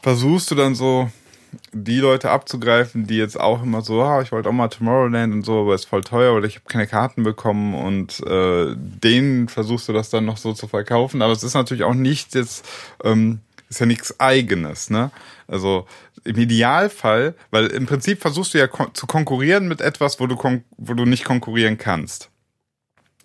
[0.01, 1.09] versuchst du dann so
[1.71, 5.45] die Leute abzugreifen, die jetzt auch immer so, ah, ich wollte auch mal Tomorrowland und
[5.45, 9.87] so, aber ist voll teuer oder ich habe keine Karten bekommen und äh, denen versuchst
[9.87, 11.21] du das dann noch so zu verkaufen.
[11.21, 12.65] Aber es ist natürlich auch nicht jetzt,
[13.03, 15.11] ähm, ist ja nichts eigenes, ne?
[15.47, 15.85] Also
[16.23, 20.37] im Idealfall, weil im Prinzip versuchst du ja kon zu konkurrieren mit etwas, wo du,
[20.77, 22.29] wo du nicht konkurrieren kannst.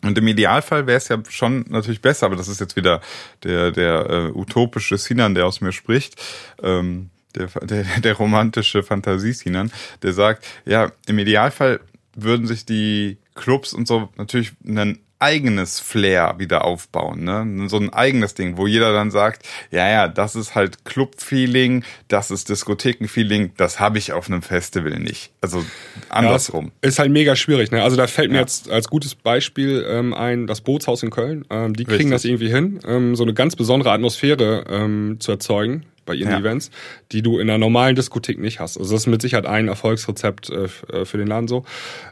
[0.05, 3.01] Und im Idealfall wäre es ja schon natürlich besser, aber das ist jetzt wieder
[3.45, 6.21] der, der äh, utopische Sinan, der aus mir spricht,
[6.63, 11.81] ähm, der, der, der romantische Fantasie-Sinan, der sagt, ja, im Idealfall
[12.14, 17.68] würden sich die Clubs und so natürlich ein eigenes Flair wieder aufbauen, ne?
[17.68, 22.33] So ein eigenes Ding, wo jeder dann sagt, ja, ja, das ist halt Club-Feeling, das
[22.33, 25.31] ist Diskotheken-Feeling, das habe ich auf einem Festival nicht.
[25.40, 25.64] Also
[26.09, 26.73] andersrum.
[26.83, 27.71] Ja, ist halt mega schwierig.
[27.71, 27.85] Ne?
[27.85, 28.42] Also da fällt mir Ja.
[28.42, 31.45] jetzt als gutes Beispiel ähm, ein, das Bootshaus in Köln.
[31.51, 32.11] Ähm, die kriegen Richtig.
[32.11, 36.38] das irgendwie hin, ähm, so eine ganz besondere Atmosphäre ähm, zu erzeugen bei ihren Ja.
[36.41, 36.71] Events,
[37.12, 38.77] die du in einer normalen Diskothek nicht hast.
[38.79, 41.65] Also das ist mit Sicherheit ein Erfolgsrezept äh, äh, für den Laden so.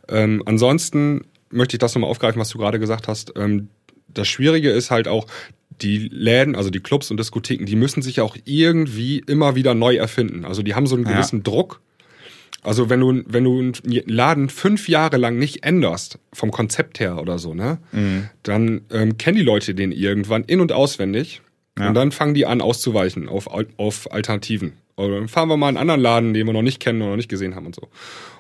[0.09, 3.33] Ähm, ansonsten möchte ich das nochmal aufgreifen, was du gerade gesagt hast.
[3.37, 3.69] Ähm,
[4.13, 5.27] das Schwierige ist halt auch,
[5.83, 9.97] die Läden, also die Clubs und Diskotheken, die müssen sich auch irgendwie immer wieder neu
[9.97, 10.45] erfinden.
[10.45, 11.13] Also die haben so einen Ja.
[11.13, 11.81] gewissen Druck.
[12.63, 13.73] Also wenn du, wenn du einen
[14.07, 18.29] Laden fünf Jahre lang nicht änderst, vom Konzept her oder so, ne, Mhm.
[18.43, 21.41] dann ähm, kennen die Leute den irgendwann in- und auswendig.
[21.79, 21.89] Ja.
[21.89, 24.75] Und dann fangen die an auszuweichen auf, auf Alternativen.
[25.01, 27.11] Oder dann fahren wir mal in einen anderen Laden, den wir noch nicht kennen oder
[27.11, 27.89] noch nicht gesehen haben und so.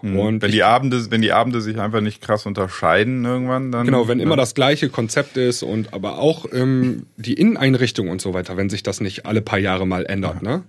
[0.02, 0.42] Und Mhm.
[0.42, 4.08] wenn ich- die Abende, wenn die Abende sich einfach nicht krass unterscheiden irgendwann, dann Genau,
[4.08, 4.42] wenn immer ne?
[4.42, 8.82] das gleiche Konzept ist und aber auch ähm, die Inneneinrichtung und so weiter, wenn sich
[8.82, 10.62] das nicht alle paar Jahre mal ändert, ne?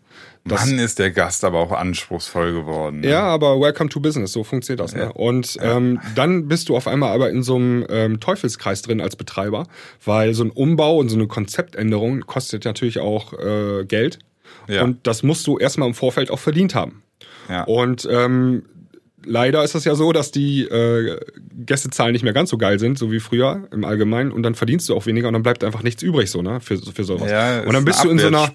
[0.44, 3.02] Das, Mann ist der Gast aber auch anspruchsvoll geworden.
[3.02, 3.10] ne?
[3.12, 4.96] Ja, aber welcome to business, so funktioniert das.
[4.96, 5.14] Ne?
[5.14, 9.16] Und ähm, dann bist du auf einmal aber in so einem ähm, Teufelskreis drin als
[9.16, 9.68] Betreiber,
[10.04, 14.18] weil so ein Umbau und so eine Konzeptänderung kostet natürlich auch äh, Geld.
[14.68, 14.84] Ja.
[14.84, 17.04] Und das musst du erstmal im Vorfeld auch verdient haben.
[17.50, 17.64] Ja.
[17.66, 18.64] Und ähm,
[19.26, 21.20] leider ist es ja so, dass die äh,
[21.66, 24.32] Gästezahlen nicht mehr ganz so geil sind, so wie früher im Allgemeinen.
[24.32, 26.60] Und dann verdienst du auch weniger und dann bleibt einfach nichts übrig, so, ne?
[26.60, 27.30] Für, für sowas.
[27.30, 28.52] ja, und dann bist du in so einer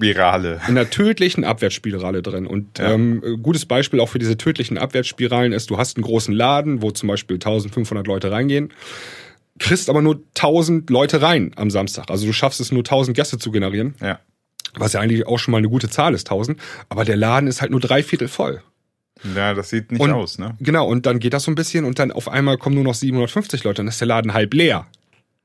[0.69, 2.47] in einer tödlichen Abwärtsspirale drin.
[2.47, 2.93] Und Ja.
[2.93, 6.83] ähm, äh, gutes Beispiel auch für diese tödlichen Abwärtsspiralen ist, du hast einen großen Laden,
[6.83, 8.73] wo zum Beispiel 1500 Leute reingehen,
[9.59, 12.11] kriegst aber nur 1000 Leute rein am Samstag.
[12.11, 14.19] Also du schaffst es nur 1000 Gäste zu generieren, Ja.
[14.79, 16.59] Was ja eigentlich auch schon mal eine gute Zahl ist, 1000.
[16.89, 18.63] Aber der Laden ist halt nur drei Viertel voll.
[19.35, 20.55] ja, das sieht nicht Und- aus, ne?
[20.61, 22.95] Genau, und dann geht das so ein bisschen und dann auf einmal kommen nur noch
[22.95, 24.87] 750 Leute, dann ist der Laden halb leer.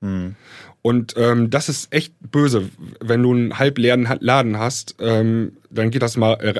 [0.01, 0.35] Hm.
[0.83, 2.69] Und ähm, das ist echt böse.
[2.99, 6.59] Wenn du einen halb leeren Laden hast, ähm, dann geht das mal äh,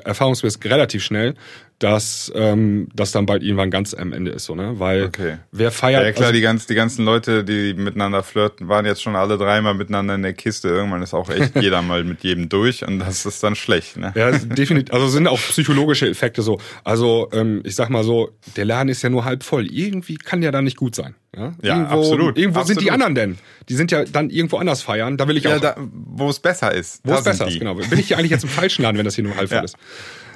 [0.64, 1.34] relativ schnell,
[1.82, 4.80] dass ähm, das dann bald irgendwann ganz am Ende ist, so ne?
[4.80, 5.38] Weil Okay.
[5.52, 6.04] wer feiert?
[6.04, 9.38] Ja, klar, also, die, ganz, die ganzen Leute, die miteinander flirten, waren jetzt schon alle
[9.38, 10.67] dreimal miteinander in der Kiste.
[10.67, 14.13] Irgendwann ist auch echt jeder mal mit jedem durch und das ist dann schlecht, ne?
[14.15, 14.94] ja, definitiv.
[14.94, 16.60] Also sind auch psychologische Effekte so.
[16.84, 19.65] Also ähm, ich sag mal so, der Laden ist ja nur halb voll.
[19.65, 21.15] Irgendwie kann der da nicht gut sein.
[21.36, 23.08] Ja, Ja, irgendwo, absolut, Irgendwo sind die absolut.
[23.08, 23.38] anderen denn.
[23.70, 25.15] Die sind ja dann irgendwo anders feiern.
[25.17, 25.62] Da will ich Ja, auch.
[25.62, 27.00] da, wo es besser ist.
[27.06, 27.74] wo es besser ist, genau.
[27.76, 29.63] Bin ich hier eigentlich jetzt im falschen Laden, wenn das hier nur halb voll Ja.
[29.63, 29.78] ist?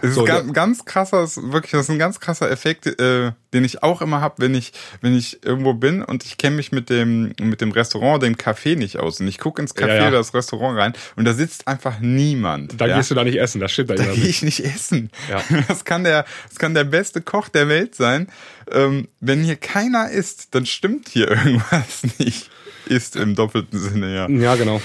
[0.06, 2.88] Es ist So, ganz, da- ganz krasser, ist wirklich, das ist ein ganz krasser Effekt,
[2.88, 6.56] äh, den ich auch immer hab, wenn ich, wenn ich irgendwo bin und ich kenne
[6.58, 9.20] mich mit dem, mit dem Restaurant, dem Café nicht aus.
[9.20, 10.08] Und ich gucke ins Café Ja, ja.
[10.10, 12.80] oder das Restaurant rein und da sitzt einfach niemand.
[12.80, 12.98] Dann ja?
[12.98, 15.10] gehst du da nicht essen, das stimmt da Da gehe ich nicht essen.
[15.30, 15.42] Ja.
[15.68, 18.28] Das kann der, das kann der beste Koch der Welt sein.
[18.72, 22.50] Ähm, wenn hier keiner isst, dann stimmt hier irgendwas nicht.
[22.88, 24.30] Ist im doppelten Sinne, ja.
[24.30, 24.82] Ja, genau.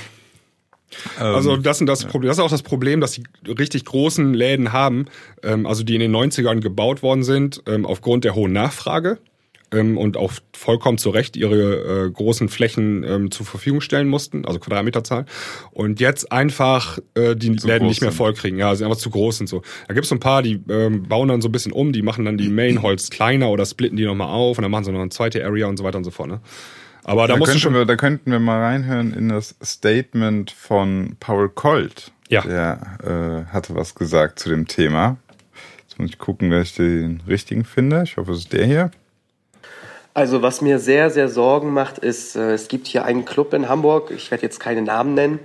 [1.19, 4.73] Also das, sind das, Problem, das ist auch das Problem, dass die richtig großen Läden
[4.73, 5.07] haben,
[5.43, 9.19] ähm, also die in den 90ern gebaut worden sind, ähm, aufgrund der hohen Nachfrage
[9.73, 14.45] ähm, und auch vollkommen zu Recht ihre äh, großen Flächen ähm, zur Verfügung stellen mussten,
[14.45, 15.27] also Quadratmeterzahl.
[15.71, 18.19] Und jetzt einfach äh, die Zu Läden nicht mehr sind.
[18.19, 18.59] voll kriegen.
[18.59, 19.63] Ja, sind einfach zu groß und so.
[19.89, 22.25] Da gibt's so ein paar, die ähm, bauen dann so ein bisschen um, die machen
[22.25, 25.11] dann die Main-Holz kleiner oder splitten die nochmal auf und dann machen sie noch eine
[25.11, 26.29] zweite Area und so weiter und so fort.
[26.29, 26.41] Ne?
[27.05, 27.75] Aber da, Da, musst könnten schon...
[27.75, 32.13] wir, da könnten wir mal reinhören in das Statement von Paul Colt.
[32.29, 32.43] Ja.
[32.43, 35.17] Der äh, hatte was gesagt zu dem Thema.
[35.89, 38.03] Jetzt muss ich gucken, dass ich den richtigen finde.
[38.05, 38.91] Ich hoffe, es ist der hier.
[40.13, 43.69] Also was mir sehr, sehr Sorgen macht, ist, äh, es gibt hier einen Club in
[43.69, 45.39] Hamburg, ich werde jetzt keine Namen nennen,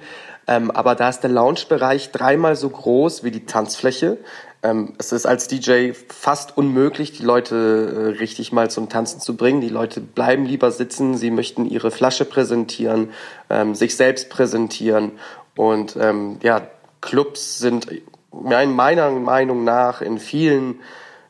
[0.47, 4.17] ähm, aber da ist der Loungebereich dreimal so groß wie die Tanzfläche.
[4.65, 9.37] Ähm, es ist als DJ fast unmöglich, die Leute äh, richtig mal zum Tanzen zu
[9.37, 9.61] bringen.
[9.61, 13.09] Die Leute bleiben lieber sitzen, sie möchten ihre Flasche präsentieren,
[13.51, 15.11] ähm, sich selbst präsentieren.
[15.55, 16.61] Und ähm, ja,
[17.01, 17.87] Clubs sind
[18.31, 20.79] mein- meiner Meinung nach in vielen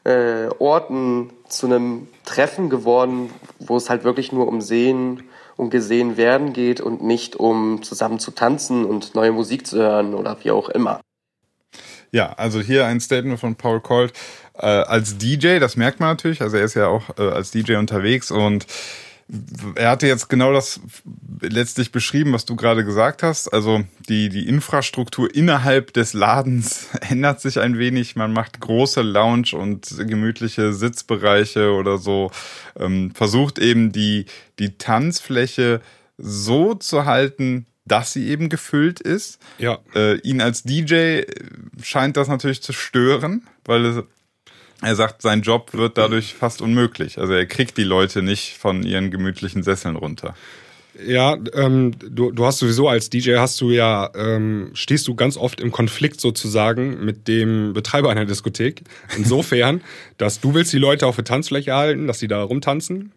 [0.06, 5.24] äh, Orten zu einem Treffen geworden, wo es halt wirklich nur um Sehen
[5.58, 10.14] und gesehen werden geht und nicht um zusammen zu tanzen und neue Musik zu hören
[10.14, 11.02] oder wie auch immer.
[12.16, 14.14] Ja, also hier ein Statement von Paul Colt
[14.54, 17.76] äh, als DJ, das merkt man natürlich, also er ist ja auch äh, als DJ
[17.76, 18.66] unterwegs und
[19.76, 20.80] er hatte jetzt genau das
[21.42, 23.50] letztlich beschrieben, was du gerade gesagt hast.
[23.50, 28.16] Also die, die Infrastruktur innerhalb des Ladens ändert sich ein wenig.
[28.16, 32.32] Man macht große Lounge und gemütliche Sitzbereiche oder so.
[32.80, 34.26] Ähm, versucht eben die,
[34.58, 35.82] die Tanzfläche
[36.18, 39.40] so zu halten, dass sie eben gefüllt ist.
[39.58, 39.80] Ja.
[39.94, 41.22] Äh, ihn als DJ
[41.82, 44.04] scheint das natürlich zu stören, weil es,
[44.82, 47.20] er sagt, sein Job wird dadurch fast unmöglich.
[47.20, 50.36] Also er kriegt die Leute nicht von ihren gemütlichen Sesseln runter.
[51.06, 55.36] Ja, ähm, du, du hast sowieso als DJ hast du ja, ähm, stehst du ganz
[55.36, 58.84] oft im Konflikt sozusagen mit dem Betreiber einer Diskothek.
[59.18, 59.82] Insofern,
[60.18, 63.12] dass du willst die Leute auf der Tanzfläche halten, dass sie da rumtanzen.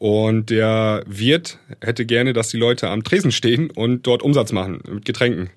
[0.00, 4.80] Und der Wirt hätte gerne, dass die Leute am Tresen stehen und dort Umsatz machen
[4.90, 5.50] mit Getränken.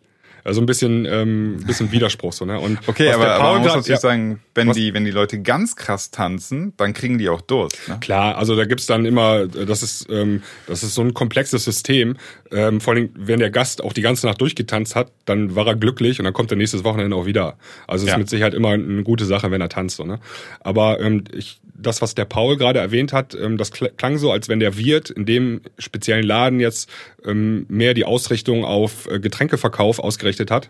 [0.46, 2.60] Also ein bisschen, ähm, ein bisschen Widerspruch so, ne?
[2.60, 3.98] Und Okay, aber, aber man muss natürlich ja.
[4.02, 7.80] sagen, wenn Was- die, wenn die Leute ganz krass tanzen, dann kriegen die auch Durst.
[7.88, 7.98] Ne?
[8.02, 12.18] Klar, also da gibt's dann immer, das ist, ähm, das ist so ein komplexes System.
[12.52, 15.78] Ähm, vor allem, wenn der Gast auch die ganze Nacht durchgetanzt hat, dann war er
[15.78, 17.58] glücklich und dann kommt er nächstes Wochenende auch wieder.
[17.88, 18.16] Also es Ja.
[18.16, 19.96] ist mit Sicherheit immer eine gute Sache, wenn er tanzt.
[19.96, 20.20] So, ne?
[20.60, 24.32] Aber ähm, ich, das, was der Paul gerade erwähnt hat, ähm, das kl- klang so,
[24.32, 26.90] als wenn der Wirt in dem speziellen Laden jetzt
[27.26, 30.70] ähm, mehr die Ausrichtung auf äh, Getränkeverkauf ausgerichtet hat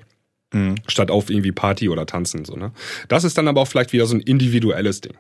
[0.86, 2.46] statt auf irgendwie Party oder Tanzen.
[2.46, 2.72] So, ne?
[3.08, 5.16] Das ist dann aber auch vielleicht wieder so ein individuelles Ding.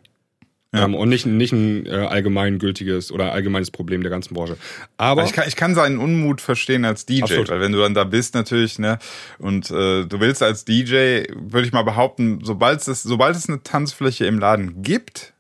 [0.72, 0.86] Ja.
[0.86, 4.58] Ähm, und nicht, nicht ein äh, allgemeingültiges oder allgemeines Problem der ganzen Branche.
[4.98, 7.50] Aber Ich kann, ich kann seinen Unmut verstehen als DJ, Absolut.
[7.50, 9.00] weil wenn du dann da bist natürlich, ne,
[9.40, 13.64] und äh, du willst als DJ, würde ich mal behaupten, sobald es, sobald es eine
[13.64, 15.33] Tanzfläche im Laden gibt,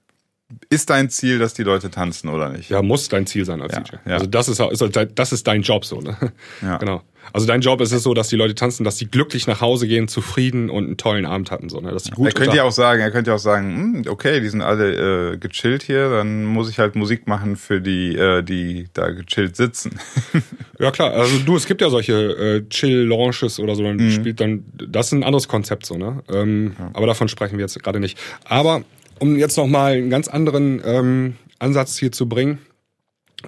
[0.69, 2.69] ist dein Ziel, dass die Leute tanzen oder nicht?
[2.69, 3.95] ja, muss dein Ziel sein als Ja, DJ.
[4.05, 4.13] ja.
[4.15, 5.99] Also das ist, halt- das ist dein Job so.
[6.01, 6.15] Ne?
[6.61, 6.77] Ja.
[6.83, 7.01] Genau.
[7.31, 9.87] Also dein Job ist es so, dass die Leute tanzen, dass sie glücklich nach Hause
[9.87, 11.69] gehen, zufrieden und einen tollen Abend hatten.
[11.69, 11.91] So, ne?
[11.91, 14.41] Dass sie gut er könnte ja auch sagen, er könnte ja auch sagen, hm, okay,
[14.41, 18.43] die sind alle äh, gechillt hier, dann muss ich halt Musik machen für die, äh,
[18.43, 19.97] die da gechillt sitzen.
[20.79, 24.11] Ja klar, also du, es gibt ja solche äh, Chill-Launches oder so, dann Mhm.
[24.11, 26.23] spielt dann, das ist ein anderes Konzept so, ne?
[26.29, 28.17] Ähm, Aber davon sprechen wir jetzt gerade nicht.
[28.43, 28.83] Aber
[29.19, 32.59] um jetzt nochmal einen ganz anderen ähm, Ansatz hier zu bringen,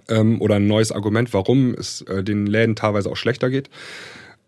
[0.10, 3.70] ähm, oder ein neues Argument, warum es äh, den Läden teilweise auch schlechter geht.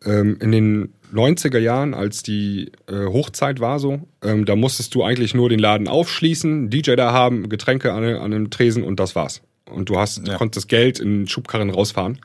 [0.05, 5.03] Ähm, in den 90er Jahren, als die äh, Hochzeit war so, ähm, da musstest du
[5.03, 9.15] eigentlich nur den Laden aufschließen, DJ da haben, Getränke an, an einem Tresen und das
[9.15, 9.41] war's.
[9.69, 10.37] Und du hast, du Ja.
[10.37, 12.19] konntest das Geld in Schubkarren rausfahren.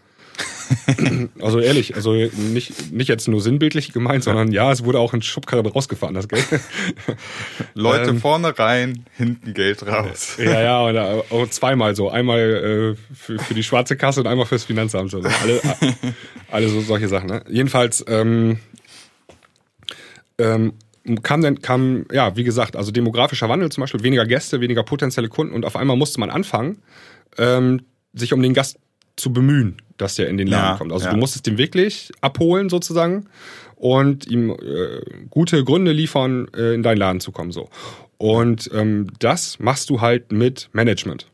[1.41, 5.23] also ehrlich, also nicht, nicht jetzt nur sinnbildlich gemeint, sondern ja, es wurde auch in
[5.23, 6.47] Schubkarren rausgefahren, das Geld.
[7.75, 8.21] Leute Ähm.
[8.21, 10.37] vorne rein, hinten Geld raus.
[10.43, 12.11] Ja, ja, und äh, auch zweimal so.
[12.11, 15.11] Einmal äh, für, für die schwarze Kasse und einmal fürs Finanzamt.
[15.11, 15.21] So.
[15.21, 15.61] Alle,
[16.51, 17.29] alle so solche Sachen.
[17.29, 17.45] Ne?
[17.49, 18.59] Jedenfalls ähm,
[20.39, 20.75] ähm,
[21.23, 25.29] kam dann, kam, ja, wie gesagt, also demografischer Wandel zum Beispiel, weniger Gäste, weniger potenzielle
[25.29, 26.83] Kunden und auf einmal musste man anfangen,
[27.39, 28.79] ähm, sich um den Gast
[29.17, 30.93] zu bemühen, dass der in den Laden Ja, kommt.
[30.93, 31.13] Also ja.
[31.13, 33.27] du musstest den wirklich abholen sozusagen
[33.77, 37.53] und ihm äh, gute Gründe liefern, äh, in deinen Laden zu kommen.
[37.53, 37.69] So.
[38.19, 41.27] Und ähm, das machst du halt mit Management.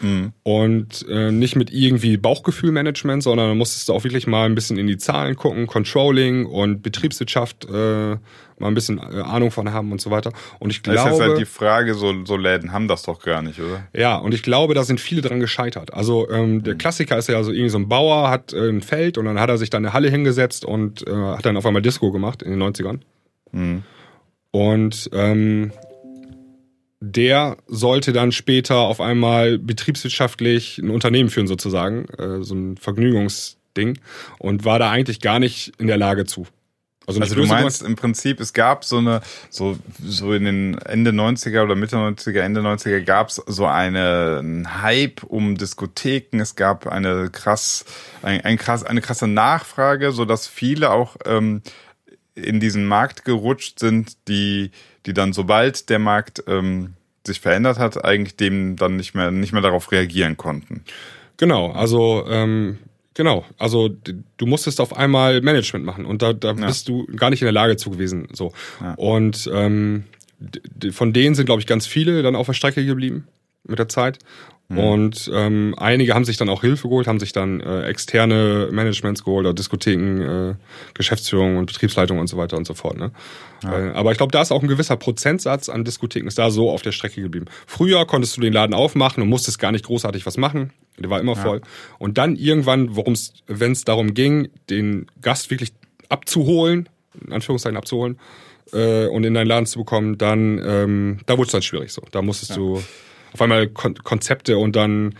[0.00, 0.32] Mhm.
[0.42, 4.76] Und äh, nicht mit irgendwie Bauchgefühlmanagement, sondern da musstest du auch wirklich mal ein bisschen
[4.78, 8.16] in die Zahlen gucken, Controlling und Betriebswirtschaft äh,
[8.58, 10.32] mal ein bisschen äh, Ahnung von haben und so weiter.
[10.60, 13.20] Und ich Das ist jetzt glaube, halt die Frage, so, so Läden haben das doch
[13.20, 13.86] gar nicht, oder?
[13.92, 15.92] ja, und ich glaube, da sind viele dran gescheitert.
[15.94, 16.62] Also ähm, Mhm.
[16.64, 19.40] der Klassiker ist ja so irgendwie so ein Bauer hat äh, ein Feld und dann
[19.40, 22.42] hat er sich da eine Halle hingesetzt und äh, hat dann auf einmal Disco gemacht
[22.42, 23.00] in den 90ern.
[23.52, 23.82] Mhm.
[24.50, 25.72] Und ähm,
[27.12, 33.98] der sollte dann später auf einmal betriebswirtschaftlich ein Unternehmen führen sozusagen, äh, so ein Vergnügungsding
[34.38, 36.46] und war da eigentlich gar nicht in der Lage zu.
[37.06, 41.10] nicht Also du meinst im Prinzip, es gab so eine, so, so in den Ende
[41.10, 46.40] 90er oder Mitte 90er, Ende 90er gab es so eine, einen Hype um Diskotheken.
[46.40, 47.84] Es gab eine krass,
[48.22, 51.60] ein, ein krass, eine krasse Nachfrage, so dass viele auch ähm,
[52.34, 54.70] in diesen Markt gerutscht sind, die,
[55.06, 56.94] die dann, sobald der Markt ähm,
[57.26, 60.84] sich verändert hat, eigentlich dem dann nicht mehr, nicht mehr darauf reagieren konnten.
[61.36, 62.78] Genau, also ähm,
[63.14, 63.90] genau, also
[64.36, 67.52] du musstest auf einmal Management machen und da, da bist du gar nicht in der
[67.52, 68.28] Lage zu gewesen.
[68.32, 68.94] So Ja.
[68.94, 70.04] und ähm,
[70.90, 73.26] von denen sind glaube ich ganz viele dann auf der Strecke geblieben
[73.64, 74.18] mit der Zeit.
[74.68, 79.22] Und ähm, einige haben sich dann auch Hilfe geholt, haben sich dann äh, externe Managements
[79.22, 80.54] geholt, oder Diskotheken, äh,
[80.94, 82.96] Geschäftsführung und Betriebsleitung und so weiter und so fort.
[82.96, 83.12] Ne?
[83.62, 86.70] Äh, aber ich glaube, da ist auch ein gewisser Prozentsatz an Diskotheken ist da so
[86.70, 87.46] auf der Strecke geblieben.
[87.66, 90.72] Früher konntest du den Laden aufmachen und musstest gar nicht großartig was machen.
[90.98, 91.60] Der war immer voll.
[91.98, 92.96] Und dann irgendwann,
[93.46, 95.72] wenn es darum ging, den Gast wirklich
[96.08, 96.88] abzuholen,
[97.24, 98.18] in Anführungszeichen abzuholen,
[98.72, 102.02] äh, und in deinen Laden zu bekommen, dann ähm, da wurde es dann schwierig so.
[102.10, 102.82] Da musstest du
[103.34, 105.14] auf einmal Kon Konzepte und dann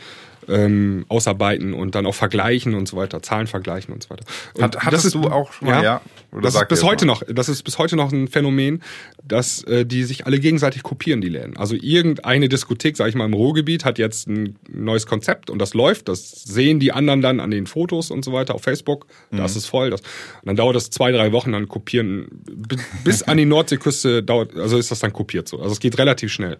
[0.46, 4.26] ähm, ausarbeiten und dann auch vergleichen und so weiter, Zahlen vergleichen und so weiter.
[4.54, 6.02] Und Hat- hattest du auch schon mal, ja?
[6.32, 7.12] Oder das ist bis heute mal.
[7.14, 8.82] noch, das ist bis heute noch ein Phänomen,
[9.26, 11.56] dass äh, die sich alle gegenseitig kopieren, die Läden.
[11.56, 15.72] Also irgendeine Diskothek, sag ich mal, im Ruhrgebiet hat jetzt ein neues Konzept und das
[15.72, 16.08] läuft.
[16.08, 19.06] Das sehen die anderen dann an den Fotos und so weiter auf Facebook.
[19.30, 19.38] Mhm.
[19.38, 19.88] Das ist voll.
[19.88, 20.08] Das, und
[20.44, 24.76] dann dauert das zwei, drei Wochen, dann kopieren bi- bis an die Nordseeküste dauert, also
[24.76, 25.58] ist das dann kopiert so.
[25.58, 26.58] Also es geht relativ schnell.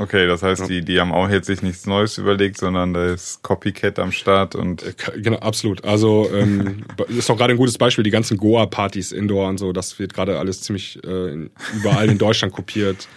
[0.00, 3.42] Okay, das heißt, die, die haben auch jetzt sich nichts Neues überlegt, sondern da ist
[3.42, 4.84] Copycat am Start und
[5.16, 5.84] Genau, absolut.
[5.84, 9.98] Also ähm, ist doch gerade ein gutes Beispiel, die ganzen Goa-Partys Indoor und so, das
[9.98, 13.08] wird gerade alles ziemlich äh, überall in Deutschland kopiert.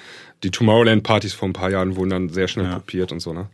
[0.41, 3.47] Die Tomorrowland-Partys vor ein paar Jahren wurden dann sehr schnell kopiert und so, ne?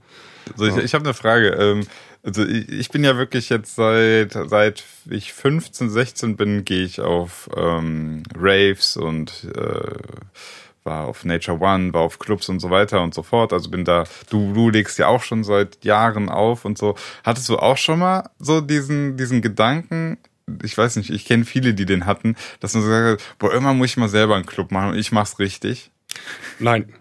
[0.55, 1.49] So, ich, ich habe eine Frage.
[1.49, 1.85] Ähm,
[2.23, 7.01] also ich, ich bin ja wirklich jetzt seit seit ich 15, 16 bin, gehe ich
[7.01, 9.91] auf ähm, Raves und äh,
[10.87, 13.53] war auf Nature One, war auf Clubs und so weiter und so fort.
[13.53, 16.95] Also bin da, du, du legst ja auch schon seit Jahren auf und so.
[17.23, 20.17] Hattest du auch schon mal so diesen, diesen Gedanken,
[20.63, 23.77] ich weiß nicht, ich kenne viele, die den hatten, dass man so hat, boah, irgendwann
[23.77, 25.91] muss ich mal selber einen Club machen und ich mach's richtig.
[26.57, 26.91] Nein,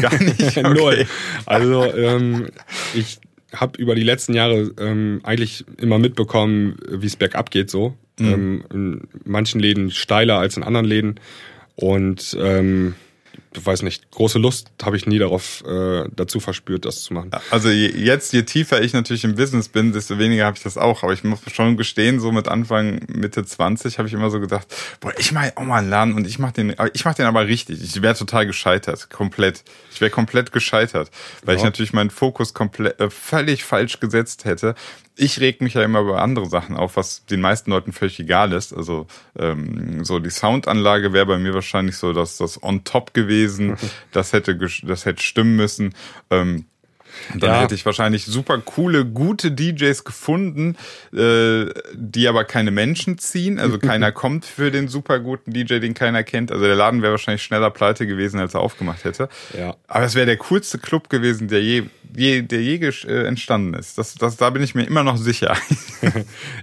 [0.00, 0.40] Gar nicht.
[0.42, 0.62] Okay.
[0.62, 1.06] null.
[1.46, 2.48] Also ähm,
[2.94, 3.18] ich
[3.54, 7.96] habe über die letzten Jahre ähm, eigentlich immer mitbekommen, wie es bergab geht so.
[8.20, 11.20] Ähm, in manchen Läden steiler als in anderen Läden.
[11.74, 12.94] Und ähm,
[13.54, 17.30] weiß nicht, große Lust habe ich nie darauf äh, dazu verspürt, das zu machen.
[17.50, 20.78] Also je, jetzt, je tiefer ich natürlich im Business bin, desto weniger habe ich das
[20.78, 21.02] auch.
[21.02, 24.66] Aber ich muss schon gestehen, so mit Anfang, Mitte 20 habe ich immer so gedacht,
[25.00, 27.46] boah, ich mache auch mal einen Laden und ich mache den, ich mache den aber
[27.46, 27.82] richtig.
[27.82, 29.64] Ich wäre total gescheitert, komplett.
[29.92, 31.10] Ich wäre komplett gescheitert,
[31.44, 31.68] weil ich Ja.
[31.68, 34.74] natürlich meinen Fokus komplett äh, völlig falsch gesetzt hätte.
[35.14, 38.52] Ich reg mich ja immer über andere Sachen auf, was den meisten Leuten völlig egal
[38.52, 38.72] ist.
[38.72, 39.06] Also
[39.38, 43.76] ähm, so die Soundanlage wäre bei mir wahrscheinlich so, dass das on top gewesen.
[44.12, 45.94] das hätte das hätte stimmen müssen.
[46.30, 46.64] Ähm,
[47.32, 47.60] und dann Ja.
[47.62, 50.76] hätte ich wahrscheinlich super coole, gute DJs gefunden,
[51.14, 53.58] äh, die aber keine Menschen ziehen.
[53.58, 56.50] Also keiner kommt für den super guten DJ, den keiner kennt.
[56.52, 59.28] Also der Laden wäre wahrscheinlich schneller pleite gewesen, als er aufgemacht hätte.
[59.56, 59.76] Ja.
[59.88, 61.84] Aber es wäre der coolste Club gewesen, der je,
[62.16, 63.98] je, der je äh, entstanden ist.
[63.98, 65.56] Das, das, da bin ich mir immer noch sicher.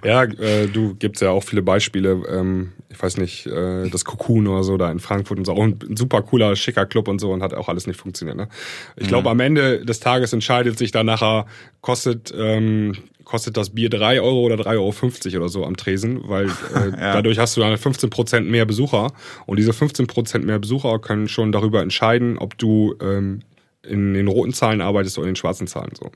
[0.04, 2.22] Ja, äh, du gibt's ja auch viele Beispiele.
[2.30, 5.54] Ähm, ich weiß nicht, äh, das Cocoon oder so da in Frankfurt und so.
[5.54, 8.38] Auch ein super cooler, schicker Club und so und hat auch alles nicht funktioniert.
[8.38, 8.50] Ne?
[8.96, 11.46] Ich glaube, am Ende des Tages entscheidet sich dann nachher,
[11.82, 12.94] kostet, ähm,
[13.26, 17.38] kostet das Bier drei Euro oder 3,50 Euro oder so am Tresen, weil äh, dadurch
[17.38, 19.12] hast du dann 15 Prozent mehr Besucher.
[19.46, 23.42] Und diese 15 Prozent mehr Besucher können schon darüber entscheiden, ob du ähm,
[23.84, 25.92] in den roten Zahlen arbeitest oder in den schwarzen Zahlen.
[26.00, 26.12] So.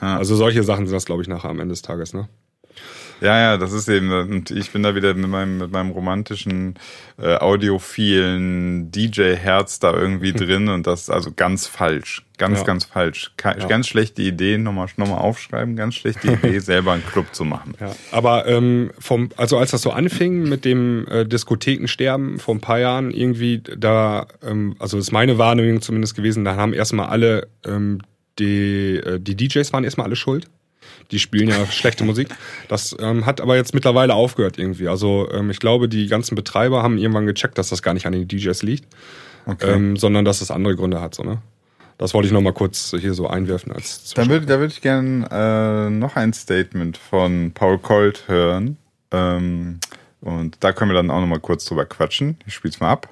[0.00, 2.14] Also solche Sachen sind das, glaube ich, nachher am Ende des Tages.
[2.14, 2.28] Ne?
[3.20, 6.74] Ja, ja, das ist eben, und ich bin da wieder mit meinem, mit meinem romantischen,
[7.20, 12.24] äh, audiophilen DJ-Herz da irgendwie drin und das ist also ganz falsch.
[12.38, 12.64] Ganz, Ja.
[12.64, 13.32] ganz falsch.
[13.36, 13.66] Ke Ja.
[13.66, 17.74] Ganz schlechte Idee, nochmal noch mal aufschreiben, ganz schlechte Idee, selber einen Club zu machen.
[17.80, 22.60] Ja, aber ähm, vom, also als das so anfing mit dem äh, Diskothekensterben vor ein
[22.60, 27.48] paar Jahren irgendwie, da, ähm, also ist meine Wahrnehmung zumindest gewesen, da haben erstmal alle,
[27.66, 28.00] ähm,
[28.38, 30.46] die, äh, die DJs waren erstmal alle schuld.
[31.10, 32.28] Die spielen ja schlechte Musik.
[32.68, 34.88] Das ähm, hat aber jetzt mittlerweile aufgehört irgendwie.
[34.88, 38.12] Also ähm, ich glaube, die ganzen Betreiber haben irgendwann gecheckt, dass das gar nicht an
[38.12, 38.86] den DJs liegt,
[39.46, 39.72] Okay.
[39.72, 41.14] ähm, sondern dass es andere Gründe hat.
[41.14, 41.38] So, ne?
[41.96, 44.82] Das wollte ich noch mal kurz hier so einwerfen als Da würde da würd ich
[44.82, 48.76] gerne äh, noch ein Statement von Paul Colt hören.
[49.10, 49.80] Ähm,
[50.20, 52.38] und da können wir dann auch nochmal kurz drüber quatschen.
[52.46, 53.08] Ich spiel's mal ab.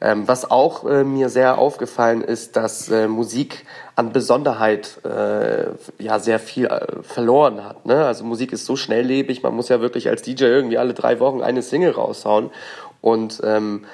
[0.00, 3.64] Ähm, was auch äh, mir sehr aufgefallen ist, dass äh, Musik
[4.02, 5.66] an Besonderheit äh,
[5.98, 7.86] ja sehr viel äh, verloren hat.
[7.86, 8.04] Ne?
[8.04, 11.40] Also Musik ist so schnelllebig, man muss ja wirklich als DJ irgendwie alle drei Wochen
[11.40, 12.50] eine Single raushauen
[13.00, 13.84] und ähm,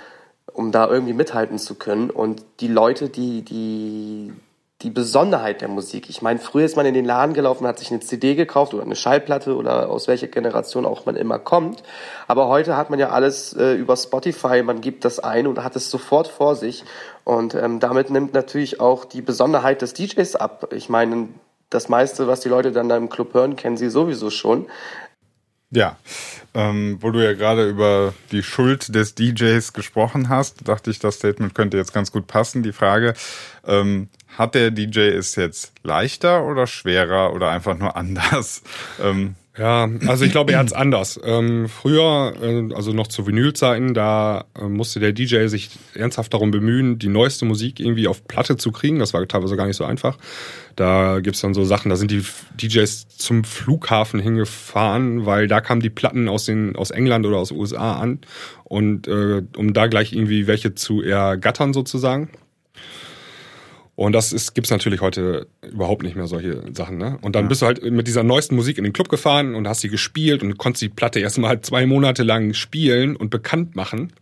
[0.52, 2.10] um da irgendwie mithalten zu können.
[2.10, 4.32] Und die Leute, die die
[4.82, 6.08] die Besonderheit der Musik.
[6.08, 8.84] Ich meine, früher ist man in den Laden gelaufen, hat sich eine CD gekauft oder
[8.84, 11.82] eine Schallplatte oder aus welcher Generation auch man immer kommt.
[12.28, 15.74] Aber heute hat man ja alles äh, über Spotify, man gibt das ein und hat
[15.74, 16.84] es sofort vor sich.
[17.24, 20.72] Und ähm, damit nimmt natürlich auch die Besonderheit des DJs ab.
[20.72, 21.28] Ich meine,
[21.70, 24.66] das meiste, was die Leute dann da im Club hören, kennen sie sowieso schon.
[25.70, 25.98] Ja,
[26.54, 31.16] ähm, wo du ja gerade über die Schuld des DJs gesprochen hast, dachte ich, das
[31.16, 32.62] Statement könnte jetzt ganz gut passen.
[32.62, 33.12] Die Frage,
[33.66, 34.08] ähm,
[34.38, 38.62] hat der DJ es jetzt leichter oder schwerer oder einfach nur anders?
[39.02, 41.20] Ähm, Ja, also ich glaube, er hat's anders.
[41.24, 46.52] Ähm, früher, äh, also noch zu Vinylzeiten, da äh, musste der DJ sich ernsthaft darum
[46.52, 49.00] bemühen, die neueste Musik irgendwie auf Platte zu kriegen.
[49.00, 50.16] Das war teilweise gar nicht so einfach.
[50.76, 52.24] Da gibt's dann so Sachen, da sind die
[52.60, 57.48] DJs zum Flughafen hingefahren, weil da kamen die Platten aus den aus England oder aus
[57.48, 58.20] den USA an
[58.64, 62.30] und äh, um da gleich irgendwie welche zu ergattern sozusagen.
[63.98, 67.18] Und das ist, gibt's natürlich heute überhaupt nicht mehr solche Sachen, ne?
[67.20, 69.80] Und dann bist du halt mit dieser neuesten Musik in den Club gefahren und hast
[69.80, 74.12] sie gespielt und konntest die Platte erstmal zwei Monate lang spielen und bekannt machen.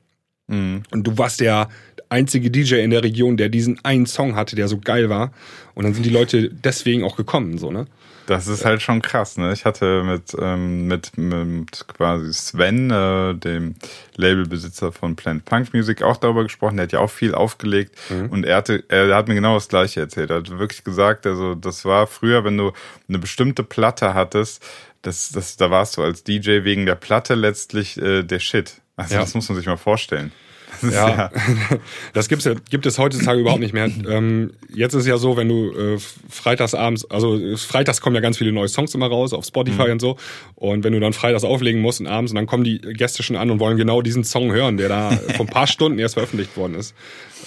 [0.91, 1.69] Und du warst der
[2.09, 5.33] einzige DJ in der Region, der diesen einen Song hatte, der so geil war.
[5.75, 7.85] Und dann sind die Leute deswegen auch gekommen, so, ne?
[8.27, 9.53] Das ist halt schon krass, ne?
[9.53, 13.77] Ich hatte mit, ähm, mit, mit quasi Sven, äh, dem
[14.17, 16.77] Labelbesitzer von Plant Punk Music, auch darüber gesprochen.
[16.77, 17.97] Der hat ja auch viel aufgelegt
[18.31, 20.31] und er hatte, er hat mir genau das Gleiche erzählt.
[20.31, 22.73] Er hat wirklich gesagt, also das war früher, wenn du
[23.09, 24.63] eine bestimmte Platte hattest,
[25.03, 28.81] das, das, da warst du als DJ wegen der Platte letztlich äh, der Shit.
[28.97, 29.21] Also Ja.
[29.21, 30.33] das muss man sich mal vorstellen.
[30.97, 31.31] Ja,
[32.13, 33.91] das gibt's ja, gibt es heutzutage überhaupt nicht mehr.
[34.09, 35.99] Ähm, jetzt ist es ja so, wenn du äh,
[36.29, 39.91] freitags abends, also äh, freitags kommen ja ganz viele neue Songs immer raus auf Spotify
[39.91, 40.17] und so.
[40.55, 43.37] Und wenn du dann freitags auflegen musst und abends, und dann kommen die Gäste schon
[43.37, 46.57] an und wollen genau diesen Song hören, der da vor ein paar Stunden erst veröffentlicht
[46.57, 46.95] worden ist.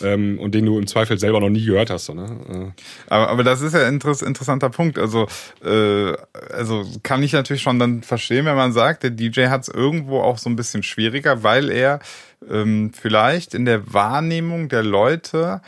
[0.02, 2.06] Ähm, und den du im Zweifel selber noch nie gehört hast.
[2.06, 2.74] So, ne?
[3.08, 4.98] Aber, aber das ist ja ein interess interessanter Punkt.
[4.98, 5.28] Also,
[5.64, 6.14] äh,
[6.54, 10.22] also kann ich natürlich schon dann verstehen, wenn man sagt, der DJ hat es irgendwo
[10.22, 12.00] auch so ein bisschen schwieriger, weil er
[12.48, 15.62] ähm, vielleicht in der Wahrnehmung der Leute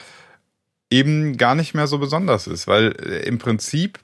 [0.89, 3.99] eben gar nicht mehr so besonders ist, weil äh, im Prinzip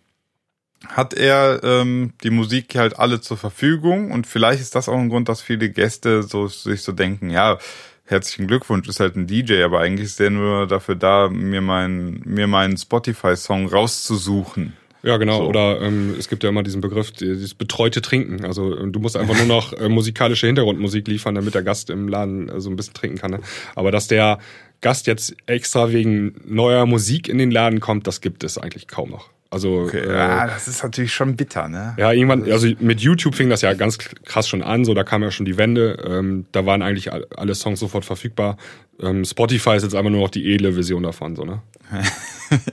[0.87, 5.09] hat er ähm, die Musik halt alle zur Verfügung und vielleicht ist das auch ein
[5.09, 7.57] Grund, dass viele Gäste so sich so denken, ja,
[8.05, 12.21] herzlichen Glückwunsch, ist halt ein DJ, aber eigentlich ist der nur dafür da, mir meinen
[12.25, 14.73] mir meinen Spotify-Song rauszusuchen.
[15.03, 15.39] Ja, genau.
[15.39, 15.47] So.
[15.47, 18.45] Oder ähm, es gibt ja immer diesen Begriff, dieses betreute Trinken.
[18.45, 22.07] Also äh, du musst einfach nur noch äh, musikalische Hintergrundmusik liefern, damit der Gast im
[22.07, 23.31] Laden äh, so ein bisschen trinken kann.
[23.31, 23.39] Ne?
[23.75, 24.39] Aber dass der
[24.81, 29.09] Gast jetzt extra wegen neuer Musik in den Laden kommt, das gibt es eigentlich kaum
[29.09, 29.29] noch.
[29.49, 31.93] Also Okay, äh, ja, das ist natürlich schon bitter, ne?
[31.97, 35.23] ja, irgendwann, also mit YouTube fing das ja ganz krass schon an, so da kam
[35.23, 38.57] ja schon die Wende, ähm, da waren eigentlich all- alle Songs sofort verfügbar.
[39.01, 41.61] Ähm, Spotify ist jetzt einfach nur noch die edle Version davon, so, ne?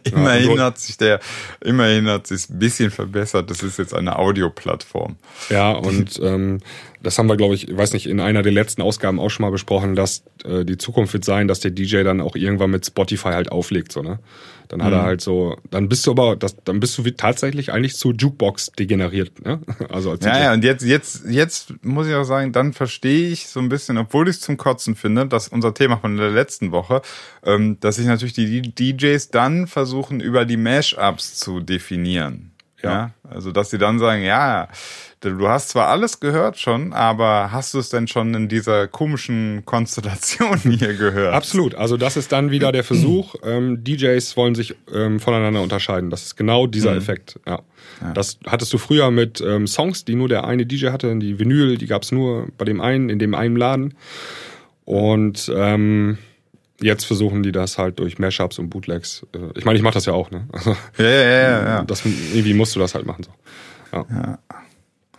[0.04, 1.20] immerhin und- hat sich der,
[1.62, 3.50] immerhin hat sich ein bisschen verbessert.
[3.50, 5.16] Das ist jetzt eine Audioplattform.
[5.50, 6.58] Ja, und ähm,
[7.02, 9.44] das haben wir, glaube ich, ich weiß nicht, in einer der letzten Ausgaben auch schon
[9.44, 12.86] mal besprochen, dass äh, die Zukunft wird sein, dass der DJ dann auch irgendwann mit
[12.86, 14.18] Spotify halt auflegt, so, ne?
[14.68, 17.72] Dann hat er halt so, dann bist du aber, das, dann bist du wie tatsächlich
[17.72, 19.60] eigentlich zu Jukebox degeneriert, ne?
[19.90, 20.24] Also als.
[20.24, 23.68] Ja, ja, und jetzt, jetzt, jetzt muss ich auch sagen, dann verstehe ich so ein
[23.68, 27.02] bisschen, obwohl ich es zum Kotzen finde, dass unser Thema von der letzten Woche,
[27.44, 32.53] ähm, dass sich natürlich die DJs dann versuchen, über die Mashups zu definieren.
[32.90, 33.10] Ja.
[33.28, 34.68] Also, dass sie dann sagen, ja,
[35.20, 39.62] du hast zwar alles gehört schon, aber hast du es denn schon in dieser komischen
[39.64, 41.32] Konstellation hier gehört?
[41.34, 41.74] Absolut.
[41.74, 43.34] Also das ist dann wieder der Versuch.
[43.44, 46.08] Ähm, DJs wollen sich ähm, voneinander unterscheiden.
[46.10, 46.98] Das ist genau dieser Mhm.
[46.98, 47.40] Effekt.
[47.46, 47.60] Ja.
[48.14, 51.14] Das hattest du früher mit ähm, Songs, die nur der eine DJ hatte.
[51.18, 53.94] Die Vinyl, die gab's nur bei dem einen, in dem einen Laden.
[54.84, 56.18] Und ähm,
[56.80, 59.26] jetzt versuchen die das halt durch Mashups und Bootlegs.
[59.34, 60.30] Äh, ich meine, ich mache das ja auch.
[60.30, 60.46] Ne?
[60.52, 61.82] Also, Ja, ja, ja, ja.
[61.84, 63.24] das, irgendwie musst du das halt machen.
[63.24, 64.06] So.
[64.10, 64.38] Ja.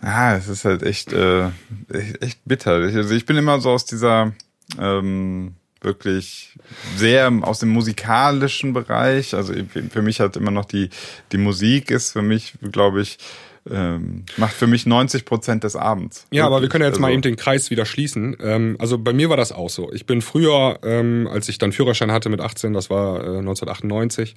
[0.02, 1.46] Ja, es ist halt echt, äh,
[1.92, 2.86] echt, echt bitter.
[2.86, 4.32] Ich, also ich bin immer so aus dieser
[4.78, 6.56] ähm, wirklich
[6.96, 9.34] sehr aus dem musikalischen Bereich.
[9.34, 9.54] Also
[9.90, 10.90] für mich hat immer noch die
[11.32, 13.18] die Musik ist für mich, glaube ich,
[13.70, 16.26] ähm, macht für mich 90 Prozent des Abends.
[16.30, 18.36] Ja, aber wir können ja jetzt mal Also, eben den Kreis wieder schließen.
[18.42, 19.92] Ähm, also bei mir war das auch so.
[19.92, 24.34] Ich bin früher, ähm, als ich dann Führerschein hatte mit 18, das war äh, 1998,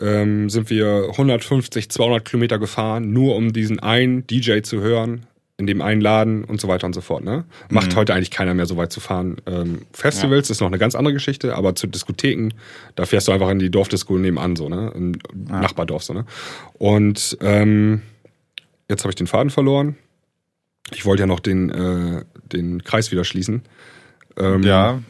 [0.00, 5.26] ähm, sind wir 150, 200 Kilometer gefahren, nur um diesen einen DJ zu hören,
[5.58, 7.24] in dem einen Laden und so weiter und so fort.
[7.24, 7.44] Ne?
[7.70, 9.36] Macht heute eigentlich keiner mehr so weit zu fahren.
[9.46, 12.50] Ähm, Festivals ist noch eine ganz andere Geschichte, aber zu Diskotheken,
[12.94, 14.92] da fährst du einfach in die Dorfdisco nebenan, so, ne?
[14.94, 16.26] Im Nachbardorf, so, ne?
[16.74, 18.02] Und ähm,
[18.88, 19.96] jetzt habe ich den Faden verloren.
[20.92, 23.62] Ich wollte ja noch den, äh, den Kreis wieder schließen.
[24.36, 25.00] Ähm, Ja,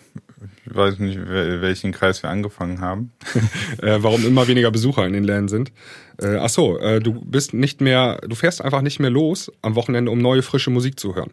[0.66, 3.12] ich weiß nicht, wel- welchen Kreis wir angefangen haben.
[3.82, 5.72] äh, warum immer weniger Besucher in den Läden sind.
[6.20, 9.74] Äh, ach so, äh, du bist nicht mehr, du fährst einfach nicht mehr los am
[9.74, 11.30] Wochenende, um neue frische Musik zu hören.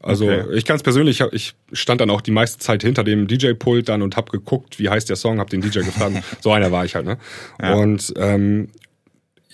[0.00, 0.44] Also Okay.
[0.54, 4.16] ich ganz persönlich, ich, stand dann auch die meiste Zeit hinter dem DJ-Pult dann und
[4.16, 6.16] hab geguckt, wie heißt der Song, hab den DJ gefragt.
[6.40, 7.18] so einer war ich halt, ne?
[7.60, 8.68] Und ähm,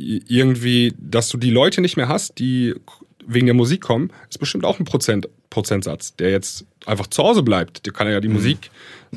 [0.03, 2.75] irgendwie, dass du die Leute nicht mehr hast, die
[3.27, 7.43] wegen der Musik kommen, ist bestimmt auch ein Prozent, Prozentsatz, der jetzt einfach zu Hause
[7.43, 7.87] bleibt.
[7.87, 8.35] Der kann ja die Mhm.
[8.35, 8.71] Musik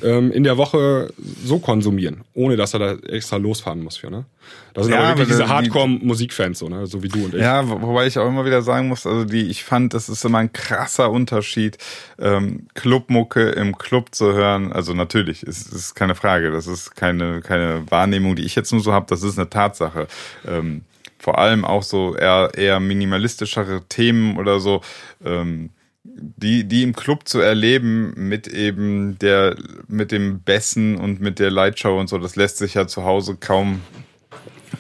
[0.03, 1.11] ähm, in der Woche
[1.43, 4.25] so konsumieren, ohne dass er da extra losfahren muss für, ne?
[4.73, 6.85] Das sind Ja, aber wirklich diese die- Hardcore-Musikfans, so, ne?
[6.85, 7.39] So wie du und ich.
[7.41, 10.23] Ja, wo- wobei ich auch immer wieder sagen muss, also die, ich fand, das ist
[10.25, 11.77] immer ein krasser Unterschied,
[12.19, 14.73] ähm, Clubmucke im Club zu hören.
[14.73, 18.81] Also natürlich, ist ist keine Frage, das ist keine keine Wahrnehmung, die ich jetzt nur
[18.81, 19.05] so habe.
[19.09, 20.07] Das ist eine Tatsache.
[20.45, 20.81] Ähm,
[21.19, 24.81] vor allem auch so eher eher minimalistischere Themen oder so.
[25.25, 25.69] Ähm,
[26.17, 29.57] die, die im Club zu erleben mit eben der,
[29.87, 33.35] mit dem Bessen und mit der Lightshow und so, das lässt sich ja zu Hause
[33.37, 33.81] kaum,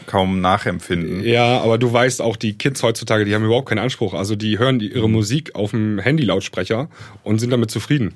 [0.07, 1.23] kaum nachempfinden.
[1.23, 4.13] Ja, aber du weißt auch, die Kids heutzutage, die haben überhaupt keinen Anspruch.
[4.13, 4.95] Also die hören die, Mhm.
[4.95, 6.89] ihre Musik auf dem Handy-Lautsprecher
[7.23, 8.13] und sind damit zufrieden.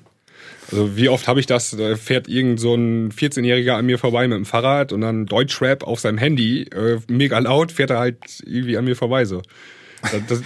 [0.72, 4.28] Also wie oft habe ich das, da fährt irgend so ein 14-Jähriger an mir vorbei
[4.28, 8.18] mit dem Fahrrad und dann Deutschrap auf seinem Handy, äh, mega laut, fährt er halt
[8.46, 9.42] irgendwie an mir vorbei so.
[10.04, 10.44] Das, das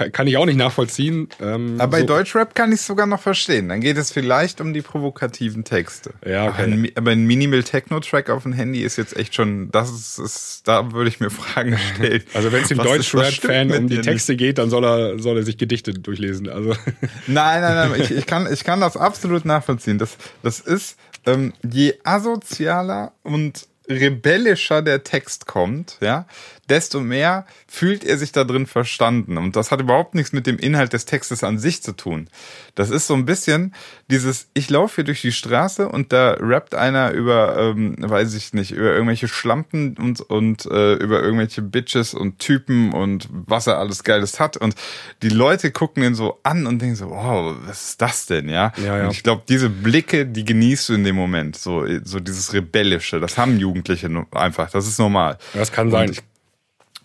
[0.00, 1.28] kann, kann ich auch nicht nachvollziehen.
[1.40, 3.68] Ähm, Aber bei so, Deutschrap kann ich es sogar noch verstehen.
[3.68, 6.14] Dann geht es vielleicht um die provokativen Texte.
[6.24, 6.62] Ja, okay.
[6.62, 9.90] Aber ein, aber ein Minimal Techno Track auf dem Handy ist jetzt echt schon, das
[9.90, 12.22] ist, ist da würde ich mir Fragen stellen.
[12.34, 15.58] Also wenn es dem Deutschrap-Fan um die Texte geht, dann soll er, soll er sich
[15.58, 16.48] Gedichte durchlesen.
[16.48, 16.70] Also
[17.26, 19.98] Nein, nein, nein, ich, ich, kann, ich kann das absolut nachvollziehen.
[19.98, 20.96] Das, das ist,
[21.26, 26.26] ähm, je asozialer und rebellischer der Text kommt, ja,
[26.70, 29.36] desto mehr fühlt er sich da drin verstanden.
[29.36, 32.28] Und das hat überhaupt nichts mit dem Inhalt des Textes an sich zu tun.
[32.76, 33.74] Das ist so ein bisschen
[34.08, 38.54] dieses, ich laufe hier durch die Straße und da rappt einer über, ähm, weiß ich
[38.54, 43.78] nicht, über irgendwelche Schlampen und, und äh, über irgendwelche Bitches und Typen und was er
[43.78, 44.56] alles Geiles hat.
[44.56, 44.74] Und
[45.22, 48.72] die Leute gucken ihn so an und denken so, wow, was ist das denn, ja?
[48.76, 49.04] Ja, ja.
[49.04, 51.56] Und ich glaube, diese Blicke, die genießt du in dem Moment.
[51.56, 54.70] So, so dieses Rebellische, das haben Jugendliche einfach.
[54.70, 55.38] Das ist normal.
[55.54, 56.10] das kann Und sein.
[56.10, 56.22] Ich,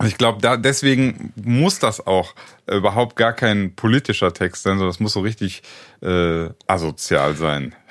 [0.05, 2.35] ich glaube, da deswegen muss das auch
[2.69, 5.63] überhaupt gar kein politischer Text sein, sondern das muss so richtig
[6.01, 7.73] äh, asozial sein.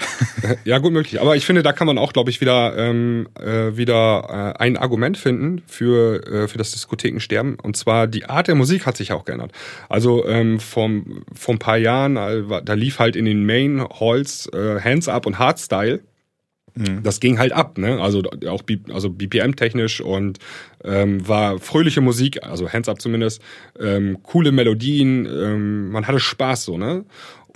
[0.65, 1.23] Ja, gut möglich.
[1.23, 4.77] Aber ich finde, da kann man auch, glaube ich, wieder, ähm, äh, wieder äh, ein
[4.77, 7.59] Argument finden für, äh, für das Diskothekensterben.
[7.59, 9.53] Und zwar die Art der Musik hat sich auch geändert.
[9.89, 14.47] Also ähm, vom, vor ein paar Jahren, äh, da lief halt in den Main Halls
[14.53, 16.03] äh, Hands Up und Hardstyle.
[17.03, 18.01] Das ging halt ab, ne?
[18.01, 20.39] Also auch B also BPM-technisch und
[20.83, 23.41] ähm, war fröhliche Musik, also Hands Up zumindest,
[23.79, 27.05] ähm, coole Melodien, ähm, man hatte Spaß so, ne?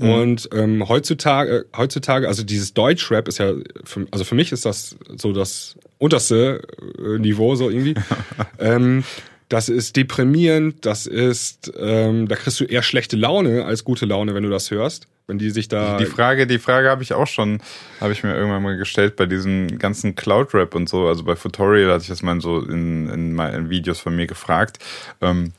[0.00, 3.52] Und ähm, heutzutage, heutzutage, also dieses Deutschrap ist ja,
[3.82, 6.62] für, also für mich ist das so das unterste
[7.04, 7.94] äh, Niveau so irgendwie.
[8.60, 9.02] ähm,
[9.48, 14.34] das ist deprimierend, das ist, ähm, da kriegst du eher schlechte Laune als gute Laune,
[14.34, 17.26] wenn du das hörst, wenn die sich da Die Frage, die Frage habe ich auch
[17.26, 17.60] schon,
[18.00, 21.06] habe ich mir irgendwann mal gestellt bei diesem ganzen Cloud-Rap und so.
[21.06, 24.78] Also bei Futorial hatte ich das mal so in, in, meinen Videos von mir gefragt.
[25.22, 25.52] Ähm,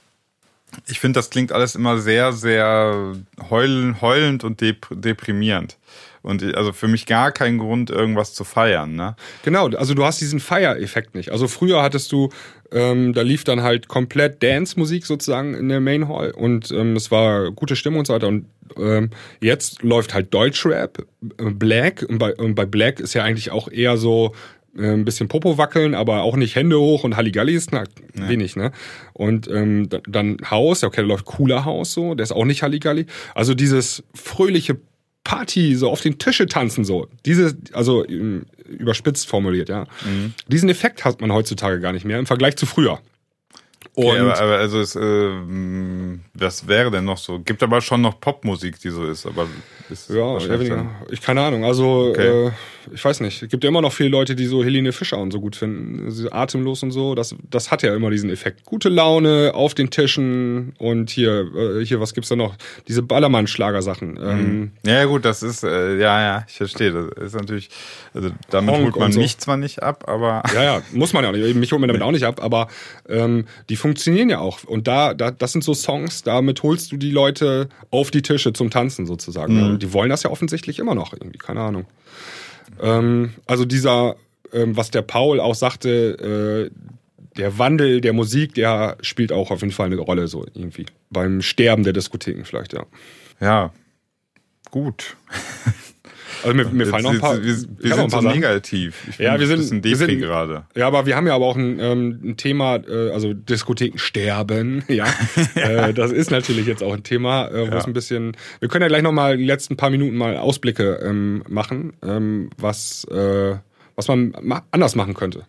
[0.88, 3.16] ich finde, das klingt alles immer sehr, sehr
[3.50, 5.78] heulen, heulend und dep deprimierend.
[6.22, 8.96] Und also für mich gar kein Grund, irgendwas zu feiern.
[8.96, 9.16] Ne?
[9.44, 11.32] Genau, also du hast diesen Feiereffekt nicht.
[11.32, 12.30] Also früher hattest du,
[12.72, 17.12] ähm, da lief dann halt komplett Dance-Musik sozusagen in der Main Hall und ähm, es
[17.12, 18.28] war gute Stimmung und so weiter.
[18.28, 18.46] Und
[18.78, 19.10] ähm,
[19.42, 21.06] jetzt läuft halt Deutschrap,
[21.38, 24.34] äh, Black und bei, und bei Black ist ja eigentlich auch eher so
[24.78, 27.84] äh, ein bisschen Popo wackeln, aber auch nicht Hände hoch und Halligalli ist na,
[28.18, 28.30] ja.
[28.30, 28.72] wenig, ne?
[29.14, 33.06] Und ähm, dann Haus, okay, da läuft cooler Haus so, der ist auch nicht Halligalli.
[33.34, 34.78] Also dieses fröhliche
[35.24, 37.08] Party, so auf den Tische tanzen, so.
[37.26, 39.86] Diese, also überspitzt formuliert, ja.
[40.06, 40.34] Mhm.
[40.48, 43.00] Diesen Effekt hat man heutzutage gar nicht mehr im Vergleich zu früher.
[43.96, 45.30] Okay, aber, aber, also es, äh,
[46.34, 47.40] was wäre denn noch so?
[47.40, 49.48] Gibt aber schon noch Popmusik, die so ist, aber
[49.90, 51.66] ist ja, ja ich keine Ahnung.
[51.66, 52.48] Also okay.
[52.48, 52.52] äh,
[52.94, 53.42] ich weiß nicht.
[53.44, 56.28] Es gibt ja immer noch viele Leute, die so Helene Fischer und so gut finden,
[56.32, 57.16] atemlos und so.
[57.16, 58.66] Das, das hat ja immer diesen Effekt.
[58.66, 62.56] Gute Laune auf den Tischen und hier, äh, hier was gibt's da noch?
[62.88, 64.14] Diese Ballermann-Schlagersachen.
[64.14, 64.20] Mhm.
[64.20, 66.92] Ähm, ja gut, das ist äh, ja ja, ich verstehe.
[66.92, 67.70] Das ist natürlich,
[68.14, 69.20] also damit Honk holt man so.
[69.20, 71.56] mich zwar nicht ab, aber ja ja, muss man ja auch nicht.
[71.56, 72.68] Mich holt man damit auch nicht ab, aber
[73.08, 74.64] ähm, die funktionieren ja auch.
[74.64, 78.54] Und da, da, das sind so Songs, damit holst du die Leute auf die Tische
[78.54, 79.74] zum Tanzen sozusagen.
[79.74, 79.80] Mhm.
[79.80, 81.86] Die wollen das ja offensichtlich immer noch irgendwie, keine Ahnung.
[82.82, 84.16] Ähm, also dieser,
[84.54, 86.90] ähm, was der Paul auch sagte, äh,
[87.38, 90.86] der Wandel der Musik, der spielt auch auf jeden Fall eine Rolle so irgendwie.
[91.10, 92.86] Beim Sterben der Diskotheken vielleicht, ja.
[93.40, 93.74] Ja,
[94.72, 95.16] gut.
[96.44, 97.42] Also mir, mir fallen noch ein paar.
[97.42, 99.08] Wir, wir sind so negativ.
[99.10, 100.64] Ich ja, wir sind, ein bisschen wir sind gerade.
[100.76, 104.84] Ja, aber wir haben ja aber auch ein, ähm, ein Thema, äh, also Diskotheken sterben.
[104.90, 105.06] Ja,
[105.56, 105.88] ja.
[105.88, 107.78] Äh, das ist natürlich jetzt auch ein Thema, äh, wo ja.
[107.78, 108.36] es ein bisschen.
[108.60, 112.50] Wir können ja gleich noch mal die letzten paar Minuten mal Ausblicke ähm, machen, ähm,
[112.58, 113.56] was äh,
[113.96, 115.46] was man ma anders machen könnte.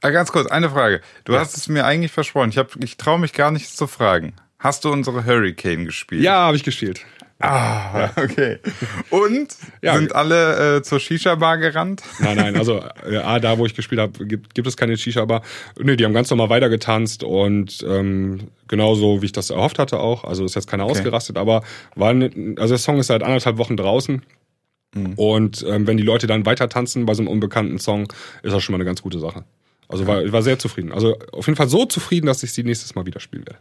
[0.00, 1.00] Ah, ganz kurz, eine Frage.
[1.24, 1.38] Du ja.
[1.38, 2.50] hast es mir eigentlich versprochen.
[2.50, 4.34] Ich, hab, ich traue mich gar nichts zu fragen.
[4.58, 6.22] Hast du unsere Hurricane gespielt?
[6.22, 7.04] Ja, habe ich gespielt.
[7.42, 8.58] Ah, okay.
[9.10, 12.02] Und ja, sind alle äh, zur Shisha-Bar gerannt?
[12.20, 15.42] Nein, nein, also äh, A, da wo ich gespielt habe, gibt, gibt es keine Shisha-Bar.
[15.78, 20.22] Nee, die haben ganz normal weitergetanzt und ähm, genauso wie ich das erhofft hatte auch.
[20.24, 20.92] Also ist jetzt keiner okay.
[20.92, 21.62] ausgerastet, aber
[21.96, 24.22] war ne, also der Song ist seit anderthalb Wochen draußen.
[24.94, 25.14] Mhm.
[25.14, 28.12] Und ähm, wenn die Leute dann weiter tanzen bei so einem unbekannten Song,
[28.42, 29.44] ist das schon mal eine ganz gute Sache.
[29.88, 30.92] Also war, ich war sehr zufrieden.
[30.92, 33.58] Also auf jeden Fall so zufrieden, dass ich sie nächstes Mal wieder spielen werde.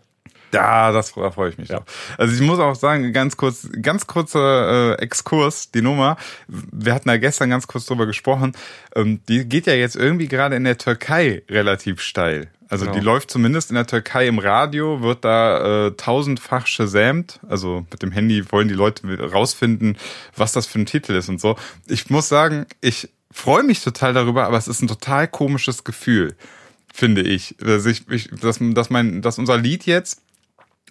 [0.53, 1.69] Ja, das da freue ich mich.
[1.69, 1.81] Ja.
[2.17, 6.17] Also ich muss auch sagen, ganz kurz, ganz kurzer äh, Exkurs, die Nummer.
[6.47, 8.53] Wir hatten ja gestern ganz kurz drüber gesprochen.
[8.95, 12.49] Ähm, die geht ja jetzt irgendwie gerade in der Türkei relativ steil.
[12.69, 12.97] Also genau.
[12.97, 17.39] die läuft zumindest in der Türkei im Radio, wird da äh, tausendfach gesämt.
[17.49, 19.97] Also mit dem Handy wollen die Leute rausfinden,
[20.37, 21.57] was das für ein Titel ist und so.
[21.87, 26.35] Ich muss sagen, ich freue mich total darüber, aber es ist ein total komisches Gefühl
[26.93, 27.55] finde ich.
[27.59, 30.21] Dass, ich, ich dass, dass, mein, dass unser Lied jetzt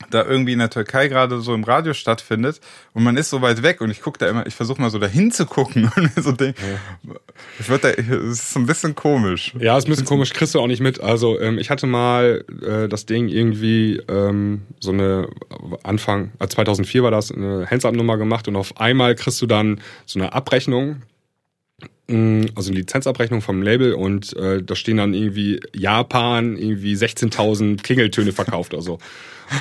[0.09, 2.61] da irgendwie in der Türkei gerade so im Radio stattfindet
[2.95, 4.99] und man ist so weit weg und ich gucke da immer, ich versuche mal so
[4.99, 7.15] dahin zu gucken und so denke, ja.
[7.59, 9.55] ich würde da, es ist so ein bisschen komisch.
[9.59, 11.01] Ja, ist ein bisschen komisch, kriegst du auch nicht mit.
[11.01, 15.29] Also ähm, ich hatte mal äh, das Ding irgendwie ähm, so eine
[15.83, 20.19] Anfang, äh, 2004 war das, eine Hands-Up-Nummer gemacht und auf einmal kriegst du dann so
[20.19, 21.03] eine Abrechnung
[22.09, 27.83] mm, also eine Lizenzabrechnung vom Label und äh, da stehen dann irgendwie Japan irgendwie 16.000
[27.83, 28.99] Klingeltöne verkauft oder so.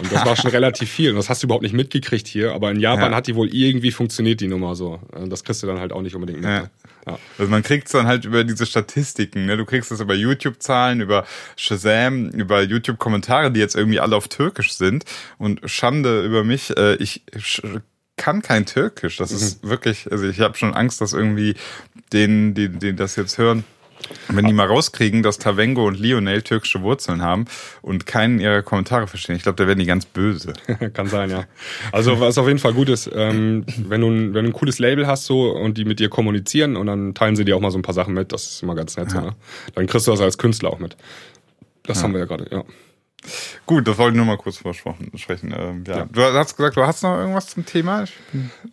[0.01, 1.11] Und das war schon relativ viel.
[1.11, 2.53] Und das hast du überhaupt nicht mitgekriegt hier.
[2.53, 3.17] Aber in Japan ja.
[3.17, 4.99] hat die wohl irgendwie funktioniert, die Nummer so.
[5.11, 6.49] Also das kriegst du dann halt auch nicht unbedingt mit.
[6.49, 6.61] Ja.
[6.61, 6.69] Ne?
[7.07, 7.19] Ja.
[7.37, 9.45] Also man kriegt es dann halt über diese Statistiken.
[9.45, 9.57] Ne?
[9.57, 11.25] Du kriegst es über YouTube-Zahlen, über
[11.55, 15.05] Shazam, über YouTube-Kommentare, die jetzt irgendwie alle auf Türkisch sind.
[15.37, 17.23] Und Schande über mich, äh, ich
[18.17, 19.17] kann kein Türkisch.
[19.17, 19.37] Das mhm.
[19.37, 21.55] ist wirklich, also ich habe schon Angst, dass irgendwie
[22.13, 23.63] den, die, die das jetzt hören,
[24.27, 27.45] wenn die mal rauskriegen, dass Tavengo und Lionel türkische Wurzeln haben
[27.81, 30.53] und keinen ihrer Kommentare verstehen, ich glaube, da werden die ganz böse.
[30.93, 31.45] Kann sein, ja.
[31.91, 34.79] Also was auf jeden Fall gut ist, ähm, wenn, du ein, wenn du ein cooles
[34.79, 37.71] Label hast so und die mit dir kommunizieren und dann teilen sie dir auch mal
[37.71, 39.07] so ein paar Sachen mit, das ist immer ganz nett.
[39.09, 39.21] Ja.
[39.21, 39.35] So, ne?
[39.75, 40.95] Dann kriegst du das als Künstler auch mit.
[41.83, 42.03] Das ja.
[42.03, 42.63] haben wir ja gerade, ja.
[43.65, 45.53] Gut, das wollte ich nur mal kurz versprechen.
[45.57, 45.97] Ähm, ja.
[45.97, 46.05] ja.
[46.11, 48.05] Du hast gesagt, du hast noch irgendwas zum Thema?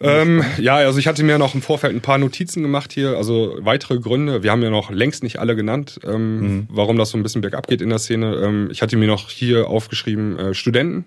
[0.01, 3.57] Ähm, ja, also ich hatte mir noch im Vorfeld ein paar Notizen gemacht hier, also
[3.61, 4.43] weitere Gründe.
[4.43, 6.69] Wir haben ja noch längst nicht alle genannt, ähm, mhm.
[6.71, 8.37] warum das so ein bisschen bergab geht in der Szene.
[8.37, 11.05] Ähm, ich hatte mir noch hier aufgeschrieben, äh, Studenten.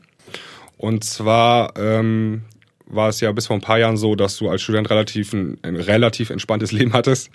[0.78, 2.44] Und zwar ähm,
[2.86, 5.58] war es ja bis vor ein paar Jahren so, dass du als Student relativ ein,
[5.62, 7.32] ein relativ entspanntes Leben hattest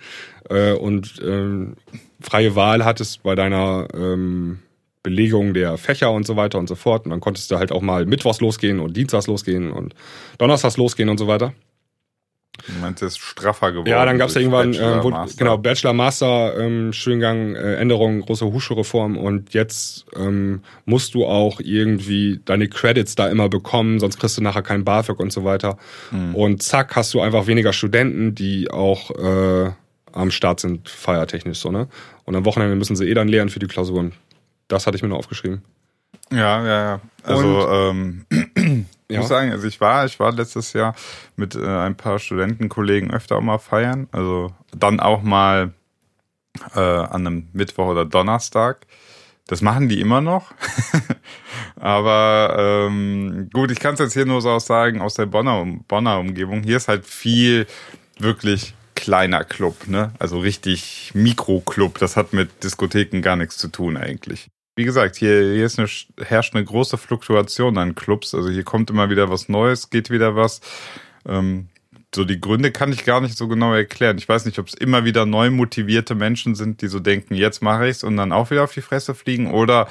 [0.51, 1.77] äh, und ähm,
[2.21, 3.89] freie Wahl hattest bei deiner
[5.05, 7.05] Belegung der Fächer und so weiter und so fort.
[7.05, 9.95] Und dann konntest du halt auch mal mittwochs losgehen und dienstags losgehen und
[10.39, 11.53] donnerstags losgehen und so weiter.
[12.67, 13.89] Du meinst, es ist straffer geworden.
[13.91, 15.37] Ja, dann gab es ja irgendwann, Bachelor, äh, wo, Master.
[15.37, 21.61] genau, Bachelor, Master, ähm, Studiengang, äh, Änderung, große Hochschulreform und jetzt ähm, musst du auch
[21.61, 25.77] irgendwie deine Credits da immer bekommen, sonst kriegst du nachher kein BAföG und so weiter.
[26.11, 26.35] Hm.
[26.35, 29.73] Und zack, hast du einfach weniger Studenten, die auch äh,
[30.13, 31.89] am Start sind, feiertechnisch so, ne?
[32.25, 34.13] Und am Wochenende müssen sie eh dann lernen für die Klausuren.
[34.69, 35.63] Das hatte ich mir nur aufgeschrieben.
[36.31, 37.01] Ja, ja, ja.
[37.23, 39.21] Also, ähm, ich Ja.
[39.21, 40.95] muss sagen, also ich war, ich war letztes Jahr
[41.37, 44.09] mit äh, ein paar Studentenkollegen öfter auch mal feiern.
[44.13, 45.73] Also dann auch mal
[46.75, 48.87] äh, an einem Mittwoch oder Donnerstag.
[49.47, 50.53] Das machen die immer noch.
[51.77, 52.57] Aber
[52.89, 56.19] ähm, gut, ich kann es jetzt hier nur so aus sagen, aus der Bonner, Bonner
[56.19, 56.63] Umgebung.
[56.63, 57.67] Hier ist halt viel
[58.19, 60.13] wirklich kleiner Club, ne?
[60.19, 61.99] Also richtig Mikroclub.
[61.99, 64.49] Das hat mit Diskotheken gar nichts zu tun eigentlich.
[64.77, 65.89] Wie gesagt, hier, hier ist eine,
[66.27, 68.35] herrscht eine große Fluktuation an Clubs.
[68.35, 70.61] Also hier kommt immer wieder was Neues, geht wieder was.
[71.27, 71.69] Ähm,
[72.15, 74.19] so die Gründe kann ich gar nicht so genau erklären.
[74.19, 77.63] Ich weiß nicht, ob es immer wieder neu motivierte Menschen sind, die so denken, jetzt
[77.63, 79.89] mache ich's und dann auch wieder auf die Fresse fliegen oder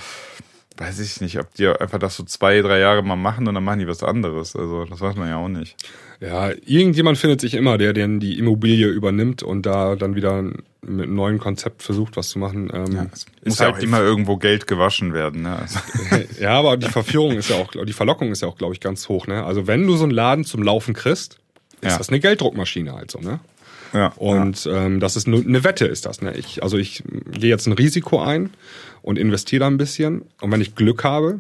[0.78, 3.64] weiß ich nicht, ob die einfach das so zwei, drei Jahre mal machen und dann
[3.64, 4.56] machen die was anderes.
[4.56, 5.76] Also das weiß man ja auch nicht.
[6.20, 10.44] Ja, irgendjemand findet sich immer, der denn die Immobilie übernimmt und da dann wieder
[10.86, 12.70] mit einem neuen Konzept versucht, was zu machen.
[12.74, 15.42] Ähm, Es muss ja auch die immer irgendwo Geld gewaschen werden.
[15.44, 15.58] Ne?
[15.58, 15.80] Also,
[16.40, 19.08] Ja, aber die Verführung ist ja auch, die Verlockung ist ja auch, glaube ich, ganz
[19.10, 19.28] hoch.
[19.28, 19.44] Ne?
[19.44, 21.40] Also wenn du so einen Laden zum Laufen kriegst,
[21.82, 21.98] ist Ja.
[21.98, 23.20] das eine Gelddruckmaschine halt so.
[23.20, 23.40] Ne?
[23.94, 26.22] ja, Und ähm, das ist nur eine Wette, ist das.
[26.22, 26.34] Ne?
[26.38, 28.50] Ich, also ich gehe jetzt ein Risiko ein
[29.02, 30.24] und investiere da ein bisschen.
[30.42, 31.40] Und wenn ich Glück habe,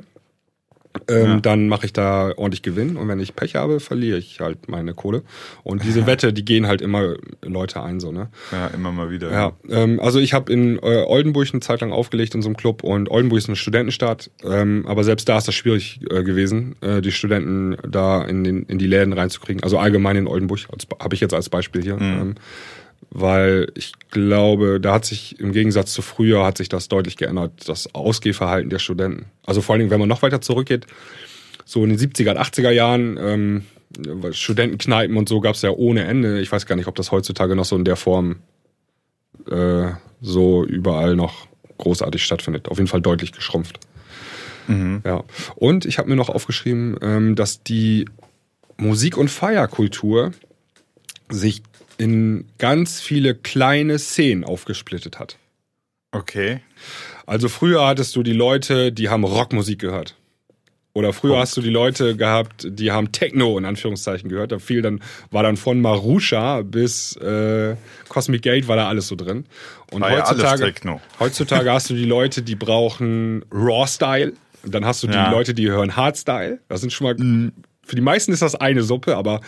[1.08, 1.39] ähm, Ja.
[1.39, 2.97] dann mache ich da ordentlich Gewinn.
[2.97, 5.24] Und wenn ich Pech habe, verliere ich halt meine Kohle.
[5.64, 8.30] Und diese Wette, die gehen halt immer Leute ein, so, ne?
[8.51, 9.32] ja, immer mal wieder.
[9.32, 12.58] Ja, ähm, also ich habe in äh, Oldenburg eine Zeit lang aufgelegt in so einem
[12.58, 16.76] Club und Oldenburg ist eine Studentenstadt, ähm, aber selbst da ist das schwierig äh, gewesen,
[16.82, 19.64] äh, die Studenten da in, den, in die Läden reinzukriegen.
[19.64, 20.60] Also allgemein in Oldenburg,
[21.01, 21.97] habe ich jetzt als Beispiel hier.
[21.99, 22.36] Ähm,
[23.16, 27.51] weil ich glaube, da hat sich im Gegensatz zu früher hat sich das deutlich geändert,
[27.68, 29.26] das Ausgehverhalten der Studenten.
[29.45, 30.88] Also vor allen Dingen, wenn man noch weiter zurückgeht,
[31.64, 33.66] so in den 70er, 80er Jahren, ähm,
[34.32, 36.39] Studentenkneipen und so gab es ja ohne Ende.
[36.41, 38.38] Ich weiß gar nicht, ob das heutzutage noch so in der Form
[39.49, 41.47] äh, so überall noch
[41.78, 42.70] großartig stattfindet.
[42.70, 43.80] Auf jeden Fall deutlich geschrumpft.
[45.05, 45.24] Ja.
[45.55, 48.05] Und ich habe mir noch aufgeschrieben, ähm, dass die
[48.78, 50.32] Musik- und Feierkultur
[51.30, 51.61] sich
[51.98, 55.38] in ganz viele kleine Szenen aufgesplittet hat.
[56.12, 56.60] Okay.
[57.26, 60.16] Also früher hattest du die Leute, die haben Rockmusik gehört.
[60.96, 64.52] Oder früher hast du die Leute gehabt, die haben Techno in Anführungszeichen gehört.
[64.52, 67.76] Da fiel dann, war dann von Marusha bis äh,
[68.10, 69.46] Cosmic Gate war da alles so drin.
[69.89, 71.02] Und War ja heutzutage, Techno.
[71.20, 74.34] heutzutage hast du die Leute, die brauchen Raw Style.
[74.64, 75.32] Dann hast du die Ja.
[75.32, 76.60] Leute, die hören Hardstyle.
[76.70, 77.16] Das sind schon mal,
[77.86, 79.41] für die meisten ist das eine Suppe, aber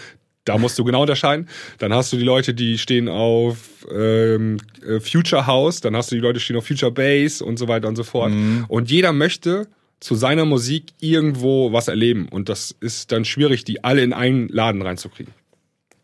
[0.46, 1.50] da musst du genau unterscheiden.
[1.80, 3.58] Dann hast du die Leute, die stehen auf
[3.92, 7.58] ähm, äh, Future House, dann hast du die Leute, die stehen auf Future Bass und
[7.58, 8.32] so weiter und so fort.
[8.68, 9.68] Und jeder möchte
[10.00, 12.28] zu seiner Musik irgendwo was erleben.
[12.30, 15.34] Und das ist dann schwierig, die alle in einen Laden reinzukriegen.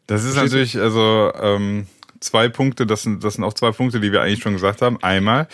[0.07, 1.85] Das ist natürlich, also ähm,
[2.19, 5.01] zwei Punkte, das sind, das sind auch zwei Punkte, die wir eigentlich schon gesagt haben.
[5.03, 5.47] Einmal,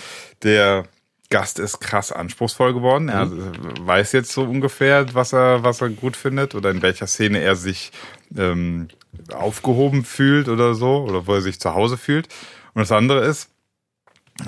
[0.44, 0.86] der
[1.30, 3.10] Gast ist krass anspruchsvoll geworden.
[3.10, 3.30] Er
[3.82, 7.58] weiß jetzt so ungefähr, was er, was er gut findet oder in welcher Szene er
[7.58, 7.92] sich
[8.36, 8.88] ähm,
[9.34, 12.28] aufgehoben fühlt oder so, oder wo er sich zu Hause fühlt.
[12.74, 13.50] Und das andere ist,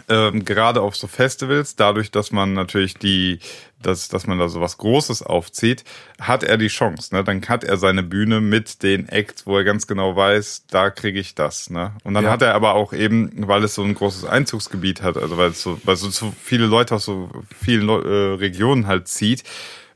[0.07, 3.39] ähm, gerade auf so Festivals, dadurch, dass man natürlich die,
[3.81, 5.83] dass, dass man da so was Großes aufzieht,
[6.21, 7.15] hat er die Chance.
[7.15, 7.23] Ne?
[7.23, 11.19] Dann hat er seine Bühne mit den Acts, wo er ganz genau weiß, da kriege
[11.19, 11.71] ich das.
[11.71, 11.93] Ne?
[12.03, 12.29] Und dann Ja.
[12.31, 15.63] hat er aber auch eben, weil es so ein großes Einzugsgebiet hat, also weil es
[15.63, 19.43] so, weil so, so viele Leute aus so vielen äh, Regionen halt zieht,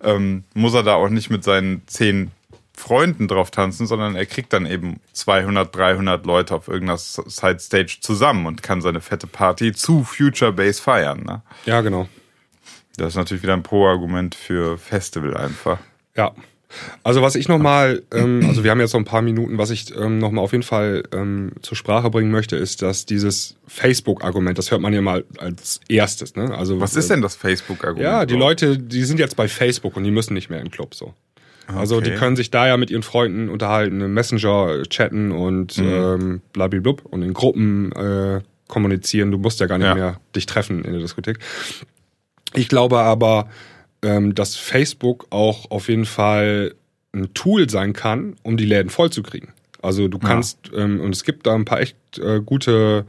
[0.02, 2.32] ähm, muss er da auch nicht mit seinen zehn
[2.76, 7.98] Freunden drauf tanzen, sondern er kriegt dann eben 200, 300 Leute auf irgendeiner Side Stage
[8.02, 11.24] zusammen und kann seine fette Party zu Future Bass feiern.
[11.24, 11.42] Ne?
[11.66, 12.08] Ja, genau.
[12.98, 15.80] Das ist natürlich wieder ein Pro-Argument für Festival einfach.
[16.16, 16.34] Ja.
[17.04, 19.96] Also was ich nochmal, ähm, also wir haben jetzt noch ein paar Minuten, was ich
[19.96, 24.72] ähm, nochmal auf jeden Fall ähm, zur Sprache bringen möchte, ist, dass dieses Facebook-Argument, das
[24.72, 26.36] hört man ja mal als erstes.
[26.36, 26.56] Ne?
[26.56, 28.04] Also Was ist denn das Facebook-Argument?
[28.04, 28.34] Ja, die?
[28.34, 31.14] Leute, die sind jetzt bei Facebook und die müssen nicht mehr im Club so.
[31.68, 32.20] Also die Okay.
[32.20, 35.86] können sich da ja mit ihren Freunden unterhalten, im Messenger chatten und Mhm.
[35.88, 39.32] ähm, blablablub und in Gruppen äh, kommunizieren.
[39.32, 39.95] Du musst ja gar nicht Ja.
[39.95, 41.39] mehr dich treffen in der Diskothek.
[42.53, 43.49] Ich glaube aber,
[44.03, 46.76] ähm, dass Facebook auch auf jeden Fall
[47.14, 49.49] ein Tool sein kann, um die Läden vollzukriegen.
[49.82, 53.05] Also du kannst, ähm, und es gibt da ein paar echt äh, gute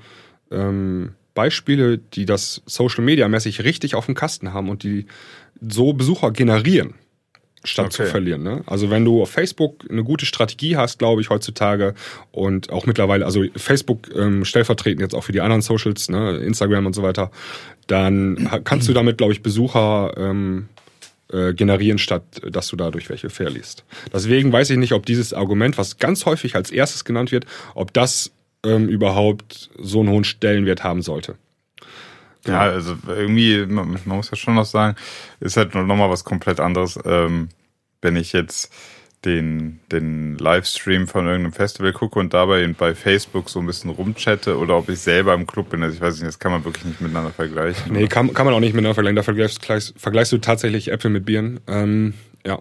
[0.50, 5.06] ähm, Beispiele, die das Social Media mäßig richtig auf dem Kasten haben und die
[5.68, 6.94] so Besucher generieren.
[7.64, 8.10] Statt zu Okay.
[8.10, 8.42] verlieren.
[8.42, 8.62] Ne?
[8.66, 11.94] Also wenn du auf Facebook eine gute Strategie hast, glaube ich, heutzutage
[12.30, 16.86] und auch mittlerweile, also Facebook ähm, stellvertretend jetzt auch für die anderen Socials, ne, Instagram
[16.86, 17.30] und so weiter,
[17.86, 20.68] dann kannst du damit, glaube ich, Besucher ähm,
[21.32, 23.84] äh, generieren, statt dass du dadurch welche verlierst.
[24.12, 27.92] Deswegen weiß ich nicht, ob dieses Argument, was ganz häufig als erstes genannt wird, ob
[27.92, 28.30] das
[28.64, 31.36] ähm, überhaupt so einen hohen Stellenwert haben sollte.
[32.46, 34.96] Ja, also irgendwie, man, man muss ja schon noch sagen,
[35.40, 37.48] ist halt nochmal was komplett anderes, ähm,
[38.02, 38.72] wenn ich jetzt
[39.24, 44.58] den, den Livestream von irgendeinem Festival gucke und dabei bei Facebook so ein bisschen rumchatte
[44.58, 45.82] oder ob ich selber im Club bin.
[45.82, 47.92] Also ich weiß nicht, das kann man wirklich nicht miteinander vergleichen.
[47.92, 49.16] Nee, kann, kann man auch nicht miteinander vergleichen.
[49.16, 51.60] Da vergleichst, vergleichst, du tatsächlich Äpfel mit Birnen.
[51.66, 52.14] Ähm,
[52.46, 52.58] ja.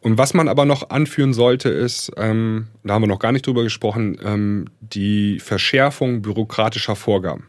[0.00, 3.46] Und was man aber noch anführen sollte, ist, ähm, da haben wir noch gar nicht
[3.46, 7.46] drüber gesprochen, ähm, die Verschärfung bürokratischer Vorgaben.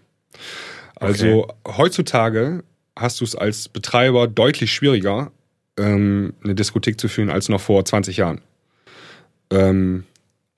[0.99, 2.63] Also heutzutage
[2.95, 5.31] hast du es als Betreiber deutlich schwieriger,
[5.77, 8.41] ähm, eine Diskothek zu führen, als noch vor 20 Jahren.
[9.51, 10.03] Ähm,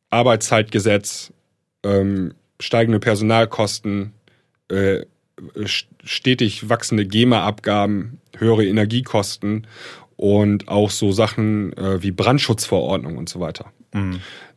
[0.09, 1.31] Arbeitszeitgesetz,
[1.83, 4.13] ähm, steigende Personalkosten,
[4.69, 5.01] äh,
[5.55, 9.67] st- stetig wachsende GEMA-Abgaben, höhere Energiekosten
[10.17, 13.71] und auch so Sachen äh, wie Brandschutzverordnung und so weiter.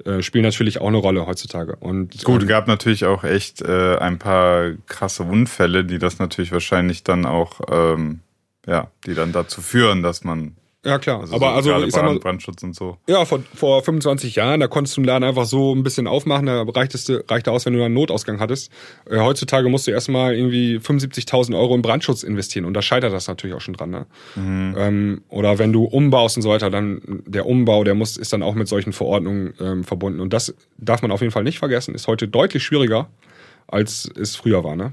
[0.04, 1.76] Äh, spielen natürlich auch eine Rolle heutzutage.
[1.76, 6.52] Und Gut, ähm, gab natürlich auch echt äh, ein paar krasse Unfälle, die das natürlich
[6.52, 8.20] wahrscheinlich dann auch, ähm,
[8.66, 11.20] ja, die dann dazu führen, dass man, ja klar.
[11.20, 12.96] also aber so also ich sag mal, Brand- Brandschutz und so.
[13.08, 16.46] Ja, vor, vor 25 Jahren, da konntest du einen Laden einfach so ein bisschen aufmachen,
[16.46, 18.70] da reichte, reichte aus, wenn du einen Notausgang hattest.
[19.08, 23.28] Äh, heutzutage musst du erstmal irgendwie 75.000 Euro in Brandschutz investieren und da scheitert das
[23.28, 23.90] natürlich auch schon dran.
[23.90, 24.06] Ne?
[24.36, 28.42] Ähm, oder wenn du umbaust und so weiter, dann der Umbau, der muss, ist dann
[28.42, 30.20] auch mit solchen Verordnungen ähm, verbunden.
[30.20, 33.08] Und das darf man auf jeden Fall nicht vergessen, ist heute deutlich schwieriger,
[33.66, 34.76] als es früher war.
[34.76, 34.92] Ne?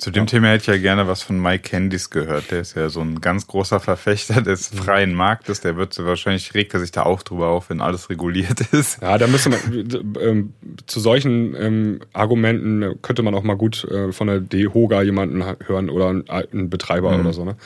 [0.00, 2.50] Zu dem Thema hätte ich ja gerne was von Mike Candice gehört.
[2.50, 5.60] Der ist ja so ein ganz großer Verfechter des freien Marktes.
[5.60, 9.02] Der wird so wahrscheinlich, regt er sich da auch drüber auf, wenn alles reguliert ist.
[9.02, 9.60] Ja, da müsste man
[10.22, 10.54] ähm,
[10.86, 15.90] zu solchen ähm, Argumenten könnte man auch mal gut äh, von der DEHOGA jemanden hören
[15.90, 17.56] oder einen alten Betreiber oder so, ne?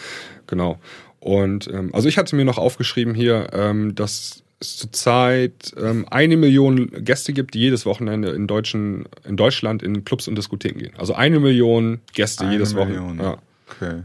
[0.49, 0.80] Genau.
[1.20, 6.36] Und ähm, also ich hatte mir noch aufgeschrieben hier, ähm, dass es zurzeit ähm, eine
[6.36, 10.94] Million Gäste gibt, die jedes Wochenende in deutschen in Deutschland in Clubs und Diskotheken gehen.
[10.96, 12.74] Also eine Million Gäste Eine jedes.
[12.74, 13.22] Wochenende.
[13.22, 13.38] Ja.
[13.70, 14.02] Okay.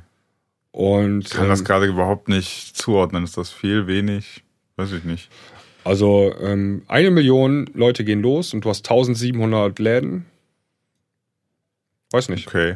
[0.72, 3.24] Und Ich kann das ähm, gerade überhaupt nicht zuordnen.
[3.24, 4.44] Ist das viel, wenig?
[4.76, 5.30] Weiß ich nicht.
[5.84, 10.26] also ähm, eine Million Leute gehen los und du hast 1700 Läden.
[12.12, 12.48] Weiß nicht.
[12.48, 12.76] Okay.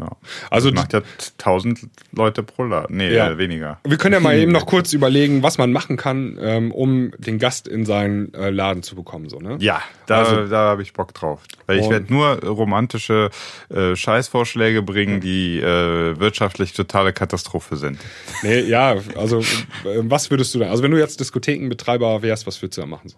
[0.00, 0.16] Ja.
[0.50, 1.02] Also das macht ja
[1.38, 1.80] 1000
[2.12, 2.96] Leute pro Laden.
[2.96, 3.28] Nee, Ja.
[3.30, 3.78] äh, weniger.
[3.84, 7.38] Wir können ja mal eben noch kurz überlegen, was man machen kann, ähm, um den
[7.38, 9.28] Gast in seinen äh, Laden zu bekommen.
[9.28, 9.56] So, ne?
[9.60, 11.42] Ja, da, Also- da habe ich Bock drauf.
[11.66, 13.30] Weil ich werde nur romantische
[13.68, 17.98] äh, Scheißvorschläge bringen, die äh, wirtschaftlich totale Katastrophe sind.
[18.42, 19.44] Nee, ja, also äh,
[20.02, 20.70] was würdest du da?
[20.70, 23.08] Also wenn du jetzt Diskothekenbetreiber wärst, was würdest du da machen?
[23.10, 23.16] So?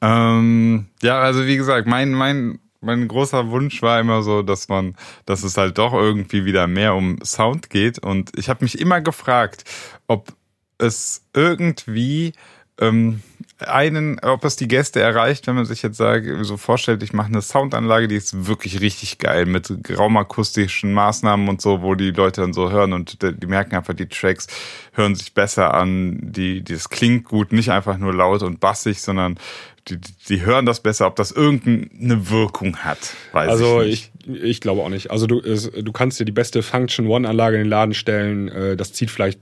[0.00, 4.94] Ähm, ja, also wie gesagt, mein, mein, mein großer Wunsch war immer so, dass man,
[5.26, 7.98] dass es halt doch irgendwie wieder mehr um Sound geht.
[7.98, 9.64] Und ich habe mich immer gefragt,
[10.06, 10.32] ob
[10.78, 12.34] es irgendwie
[12.80, 13.20] ähm,
[13.58, 17.26] einen, ob es die Gäste erreicht, wenn man sich jetzt sagt, so vorstellt, ich mache
[17.26, 22.42] eine Soundanlage, die ist wirklich richtig geil mit raumakustischen Maßnahmen und so, wo die Leute
[22.42, 24.46] dann so hören und die merken einfach, die Tracks
[24.92, 29.40] hören sich besser an, die das klingt gut, nicht einfach nur laut und bassig, sondern
[29.88, 34.36] die, die hören das besser, ob das irgendeine Wirkung hat, weiß Also ich nicht.
[34.38, 35.10] ich, ich glaube auch nicht.
[35.10, 38.48] Also du, es, du kannst dir die beste Function One Anlage in den Laden stellen.
[38.48, 39.40] Äh, das zieht vielleicht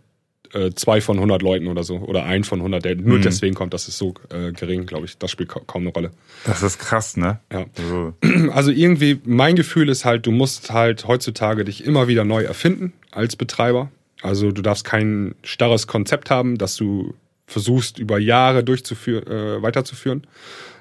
[0.53, 2.85] äh, zwei von 100 Leuten oder so oder ein von 100.
[2.85, 5.19] Der nur deswegen kommt, das ist so äh, gering, glaube ich.
[5.19, 6.11] Das spielt ka kaum eine Rolle.
[6.45, 7.41] Das ist krass, ne?
[7.53, 7.67] Ja.
[7.77, 8.15] Also,
[8.53, 12.93] Also irgendwie, mein Gefühl ist halt, du musst halt heutzutage dich immer wieder neu erfinden
[13.11, 13.91] als Betreiber.
[14.23, 17.15] Also du darfst kein starres Konzept haben, das du
[17.47, 20.27] versuchst über Jahre durchzuführen, äh, weiterzuführen.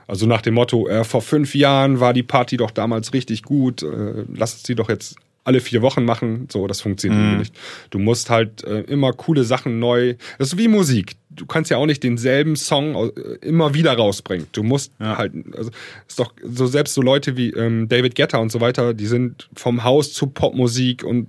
[0.08, 3.84] Also nach dem Motto, äh, vor fünf Jahren war die Party doch damals richtig gut,
[3.84, 6.48] äh, lass uns die doch jetzt alle vier Wochen machen.
[6.52, 7.56] So, das funktioniert irgendwie nicht.
[7.92, 10.16] Du musst halt äh, immer coole Sachen neu.
[10.40, 11.14] Das ist wie Musik.
[11.30, 13.12] Du kannst ja auch nicht denselben Song äh,
[13.42, 14.48] immer wieder rausbringen.
[14.52, 15.70] Du musst halt, also
[16.08, 19.48] ist doch so selbst so Leute wie ähm, David Guetta und so weiter, die sind
[19.56, 21.28] vom Haus zu Popmusik und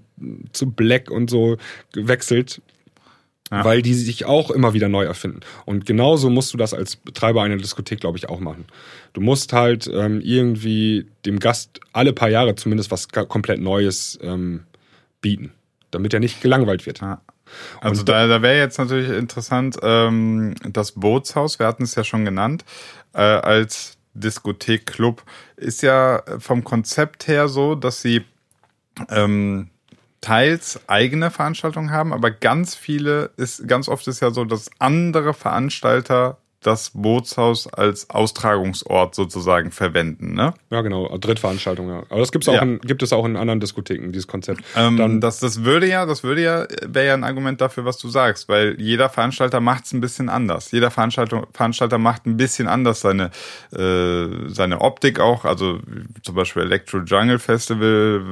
[0.52, 1.58] zu Black und so
[1.92, 2.62] gewechselt.
[3.50, 5.40] Weil die sich auch immer wieder neu erfinden.
[5.64, 8.64] Und genauso musst du das als Betreiber einer Diskothek, glaube ich, auch machen.
[9.12, 14.64] Du musst halt ähm, irgendwie dem Gast alle paar Jahre zumindest was komplett Neues ähm,
[15.20, 15.52] bieten,
[15.92, 17.00] damit er nicht gelangweilt wird.
[17.00, 17.20] Ja.
[17.80, 22.04] Also Und da, da wäre jetzt natürlich interessant, ähm, das Bootshaus, wir hatten es ja
[22.04, 22.64] schon genannt,
[23.14, 25.22] äh, als Diskothek-Club,
[25.56, 28.24] ist ja vom Konzept her so, dass sie
[29.10, 29.68] ähm,
[30.26, 35.34] teils eigene Veranstaltungen haben, aber ganz viele ist, ganz oft ist ja so, dass andere
[35.34, 40.54] Veranstalter das Bootshaus als Austragungsort sozusagen verwenden, ne?
[40.70, 42.02] Ja, genau, Drittveranstaltung, ja.
[42.08, 42.62] Aber das gibt's auch Ja.
[42.62, 44.62] in, gibt es auch in anderen Diskotheken, dieses Konzept.
[44.76, 47.98] Ähm, Dann- das, das würde ja, das würde ja, wäre ja ein Argument dafür, was
[47.98, 50.72] du sagst, weil jeder Veranstalter macht es ein bisschen anders.
[50.72, 53.30] Jeder Veranstalter, Veranstalter macht ein bisschen anders seine,
[53.72, 55.44] äh, seine Optik auch.
[55.44, 55.80] Also
[56.22, 58.22] zum Beispiel Electro Jungle Festival,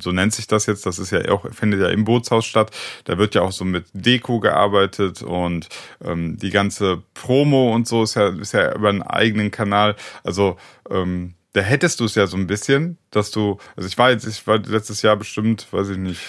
[0.00, 0.86] so nennt sich das jetzt.
[0.86, 2.70] Das ist ja auch, findet ja im Bootshaus statt.
[3.04, 5.68] Da wird ja auch so mit Deko gearbeitet und
[6.04, 9.94] ähm, die ganze Promo und so ist ja, ist ja über einen eigenen Kanal.
[10.24, 10.56] Also
[10.90, 14.26] ähm, da hättest du es ja so ein bisschen, dass du, also ich war jetzt,
[14.26, 16.20] ich war letztes Jahr bestimmt, weiß ich nicht,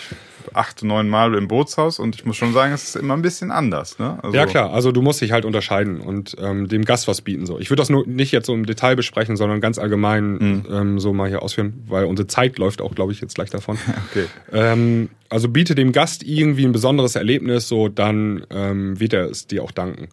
[0.53, 3.51] acht, neun Mal im Bootshaus und ich muss schon sagen, es ist immer ein bisschen
[3.51, 4.17] anders, ne?
[4.23, 7.45] Also, Ja klar, also du musst dich halt unterscheiden und ähm, dem Gast was bieten.
[7.45, 10.65] So, ich würde das nur nicht jetzt so im Detail besprechen, sondern ganz allgemein Mhm.
[10.71, 13.77] ähm, so mal hier ausführen, weil unsere Zeit läuft auch, glaube ich, jetzt gleich davon.
[14.09, 14.25] Okay.
[14.53, 19.45] ähm, also biete dem Gast irgendwie ein besonderes Erlebnis, so dann ähm, wird er es
[19.45, 20.07] dir auch danken.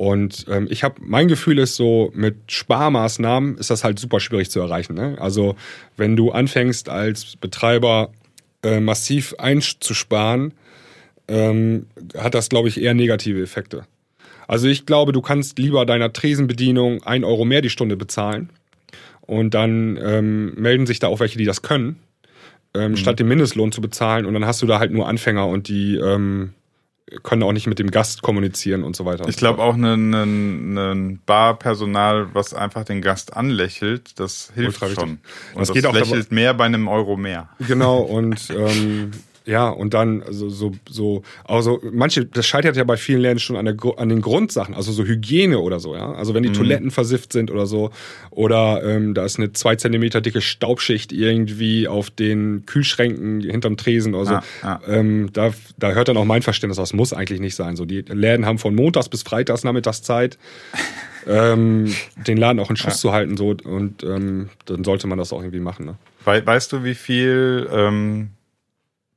[0.00, 4.50] Und ähm, ich habe, mein Gefühl ist so, mit Sparmaßnahmen ist das halt super schwierig
[4.50, 4.94] zu erreichen.
[4.94, 5.18] Ne?
[5.20, 5.56] Also
[5.98, 8.10] wenn du anfängst als Betreiber
[8.62, 10.54] äh, massiv einzusparen,
[11.28, 11.84] ähm,
[12.16, 13.84] hat das, glaube ich, eher negative Effekte.
[14.48, 18.48] Also ich glaube, du kannst lieber deiner Tresenbedienung ein Euro mehr die Stunde bezahlen
[19.20, 21.96] und dann ähm, melden sich da auch welche, die das können,
[22.74, 22.80] Mhm.
[22.80, 25.68] ähm, statt den Mindestlohn zu bezahlen und dann hast du da halt nur Anfänger und
[25.68, 26.54] die ähm,
[27.22, 29.28] können auch nicht mit dem Gast kommunizieren und so weiter.
[29.28, 29.84] Ich glaube auch ein
[30.14, 35.10] ein- ein Barpersonal, was einfach den Gast anlächelt, das hilft Ultra schon.
[35.10, 35.20] Und
[35.56, 37.48] Das das, geht auch lächelt mehr bei einem Euro mehr.
[37.66, 39.10] Genau, und ähm,
[39.46, 43.56] ja, und dann also so, so, also manche, das scheitert ja bei vielen Läden schon
[43.56, 46.12] an, der, an den Grundsachen, also so Hygiene oder so, ja.
[46.12, 47.90] Also wenn die Toiletten versifft sind oder so,
[48.30, 54.14] oder ähm, da ist eine zwei Zentimeter dicke Staubschicht irgendwie auf den Kühlschränken hinterm Tresen
[54.14, 54.32] oder so.
[54.34, 54.80] Ja, ja.
[54.86, 57.76] Ähm, da, da hört dann auch mein Verständnis, das muss eigentlich nicht sein.
[57.76, 60.38] So, die Läden haben von Montags bis Freitags nachmittags Zeit.
[61.26, 61.94] ähm,
[62.26, 65.40] den Laden auch in Schuss zu halten so und ähm, dann sollte man das auch
[65.40, 65.84] irgendwie machen.
[65.86, 65.94] Ne?
[66.24, 68.30] Wei- Weißt du, wie viel ähm,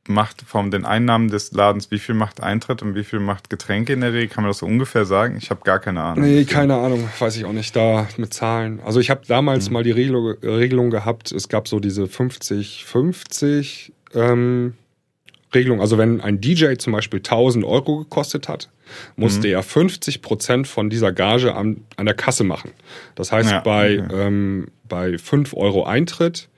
[0.07, 3.93] macht von den Einnahmen des Ladens, wie viel macht Eintritt und wie viel macht Getränke
[3.93, 4.27] in der Regel?
[4.27, 5.37] Kann man das so ungefähr sagen?
[5.37, 6.25] Ich habe gar keine Ahnung.
[6.25, 8.81] Nee, keine Ahnung, weiß ich auch nicht, da mit Zahlen.
[8.83, 14.73] Also ich habe damals mal die Regelung, Regelung gehabt, es gab so diese 50-50 ähm,
[15.53, 15.81] Regelung.
[15.81, 18.69] Also wenn ein DJ zum Beispiel 1000 Euro gekostet hat,
[19.15, 22.71] musste er 50 Prozent von dieser Gage an, an der Kasse machen.
[23.15, 24.27] Das heißt, Ja, bei, okay.
[24.27, 26.49] ähm, bei 5 Euro Eintritt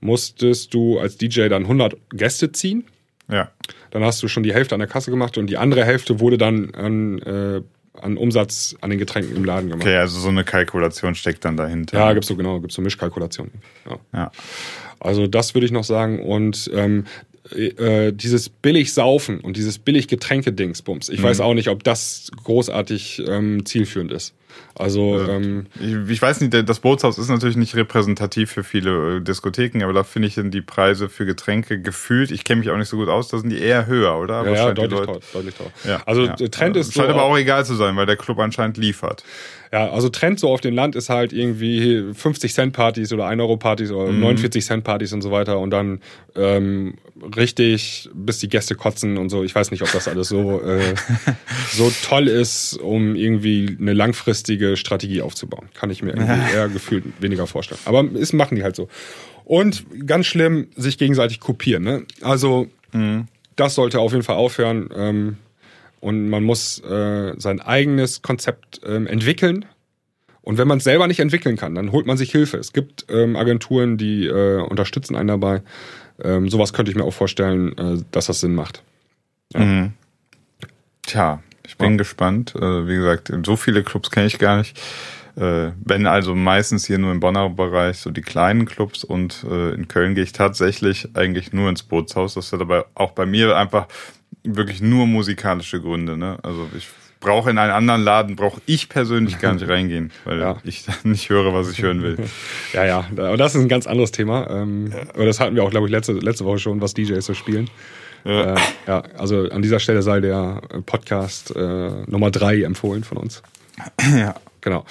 [0.00, 2.84] musstest du als DJ dann 100 Gäste ziehen.
[3.30, 3.50] Ja.
[3.90, 6.38] Dann hast du schon die Hälfte an der Kasse gemacht und die andere Hälfte wurde
[6.38, 7.62] dann an, äh,
[8.00, 9.86] an Umsatz an den Getränken im Laden gemacht.
[9.86, 11.98] Okay, also so eine Kalkulation steckt dann dahinter.
[11.98, 13.52] Ja, gibt's so genau, gibt's so Mischkalkulationen.
[13.88, 13.98] Ja.
[14.12, 14.32] Ja.
[15.00, 17.04] Also das würde ich noch sagen und ähm,
[17.52, 21.10] äh, dieses billig Saufen und dieses billig Getränke-Dingsbums.
[21.10, 24.34] Ich weiß auch nicht, ob das großartig ähm, zielführend ist.
[24.76, 29.20] Also ähm, Ich, ich weiß nicht, das Bootshaus ist natürlich nicht repräsentativ für viele äh,
[29.20, 32.76] Diskotheken, aber da finde ich dann die Preise für Getränke gefühlt, ich kenne mich auch
[32.76, 34.34] nicht so gut aus, da sind die eher höher, oder?
[34.36, 35.70] Aber ja, ja, deutlich Leute- teuer, deutlich teuer.
[35.84, 36.34] Ja, also ja.
[36.34, 39.22] der Trend ist so, Scheint aber auch egal zu sein, weil der Club anscheinend liefert.
[39.72, 43.40] ja, also Trend so auf dem Land ist halt irgendwie 50 Cent Partys oder 1
[43.40, 44.20] Euro Partys oder Mhm.
[44.20, 46.00] 49 Cent Partys und so weiter und dann
[46.36, 46.94] ähm,
[47.36, 49.44] richtig bis die Gäste kotzen und so.
[49.44, 50.94] Ich weiß nicht, ob das alles so äh,
[51.72, 54.43] so toll ist, um irgendwie eine langfristige
[54.76, 55.68] Strategie aufzubauen.
[55.74, 57.80] Kann ich mir irgendwie eher gefühlt weniger vorstellen.
[57.84, 58.88] Aber es machen die halt so.
[59.44, 61.82] Und ganz schlimm, sich gegenseitig kopieren.
[61.82, 62.04] Ne?
[62.22, 62.68] Also
[63.56, 64.88] das sollte auf jeden Fall aufhören.
[64.94, 65.36] Ähm,
[66.00, 69.64] und man muss äh, sein eigenes Konzept ähm, entwickeln.
[70.42, 72.58] Und wenn man es selber nicht entwickeln kann, dann holt man sich Hilfe.
[72.58, 75.62] Es gibt ähm, Agenturen, die äh, unterstützen einen dabei.
[76.22, 78.82] Ähm, sowas könnte ich mir auch vorstellen, äh, dass das Sinn macht.
[81.06, 81.96] Tja, ich bin Ja.
[81.98, 82.54] gespannt.
[82.56, 84.78] Äh, wie gesagt, so viele Clubs kenne ich gar nicht.
[85.36, 89.74] Äh, wenn also meistens hier nur im Bonner Bereich so die kleinen Clubs und äh,
[89.74, 92.34] in Köln gehe ich tatsächlich eigentlich nur ins Bootshaus.
[92.34, 93.88] Das hat aber auch bei mir einfach
[94.44, 96.16] wirklich nur musikalische Gründe.
[96.16, 96.38] Ne?
[96.44, 96.86] Also ich
[97.18, 100.58] brauche in einen anderen Laden, brauche ich persönlich gar nicht reingehen, weil Ja.
[100.62, 102.16] ich nicht höre, was ich hören will.
[102.72, 104.48] Ja, ja, aber das ist ein ganz anderes Thema.
[104.50, 107.34] Ähm, Aber das hatten wir auch, glaube ich, letzte, letzte Woche schon, was DJs so
[107.34, 107.68] spielen.
[108.24, 108.54] Ja.
[108.54, 113.42] Äh, ja, also an dieser Stelle sei der Podcast äh, Nummer drei empfohlen von uns.
[114.16, 114.34] Ja.
[114.60, 114.84] Genau.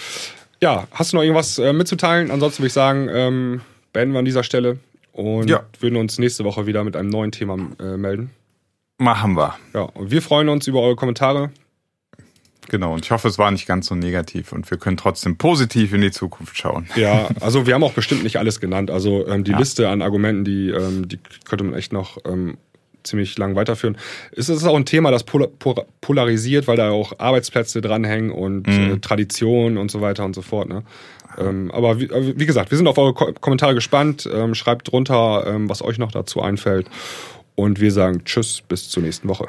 [0.62, 2.30] Ja, hast du noch irgendwas äh, mitzuteilen?
[2.32, 3.62] Ansonsten würde ich sagen, ähm,
[3.92, 4.78] beenden wir an dieser Stelle
[5.12, 5.64] und Ja.
[5.80, 8.30] würden uns nächste Woche wieder mit einem neuen Thema äh, melden.
[9.00, 9.56] Machen wir.
[9.74, 11.50] Ja, und wir freuen uns über eure Kommentare.
[12.70, 12.94] Genau.
[12.94, 16.02] Und ich hoffe, es war nicht ganz so negativ und wir können trotzdem positiv in
[16.02, 16.88] die Zukunft schauen.
[16.96, 18.90] Ja, also wir haben auch bestimmt nicht alles genannt.
[18.90, 19.58] Also ähm, die Ja.
[19.60, 22.58] Liste an Argumenten, die, ähm, die könnte man echt noch ähm,
[23.04, 23.98] ziemlich lang weiterführen.
[24.36, 28.94] Es ist auch ein Thema, das polarisiert, weil da auch Arbeitsplätze dranhängen und mhm.
[28.94, 30.70] äh, Tradition und so weiter und so fort.
[30.70, 30.84] Ne?
[31.38, 34.30] Ähm, aber wie, äh, wie, gesagt, wir sind auf eure Ko Kommentare gespannt.
[34.32, 36.90] Ähm, schreibt drunter, ähm, was euch noch dazu einfällt.
[37.56, 39.48] Und wir sagen Tschüss, bis zur nächsten Woche.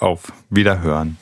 [0.00, 1.16] Auf Wiederhören.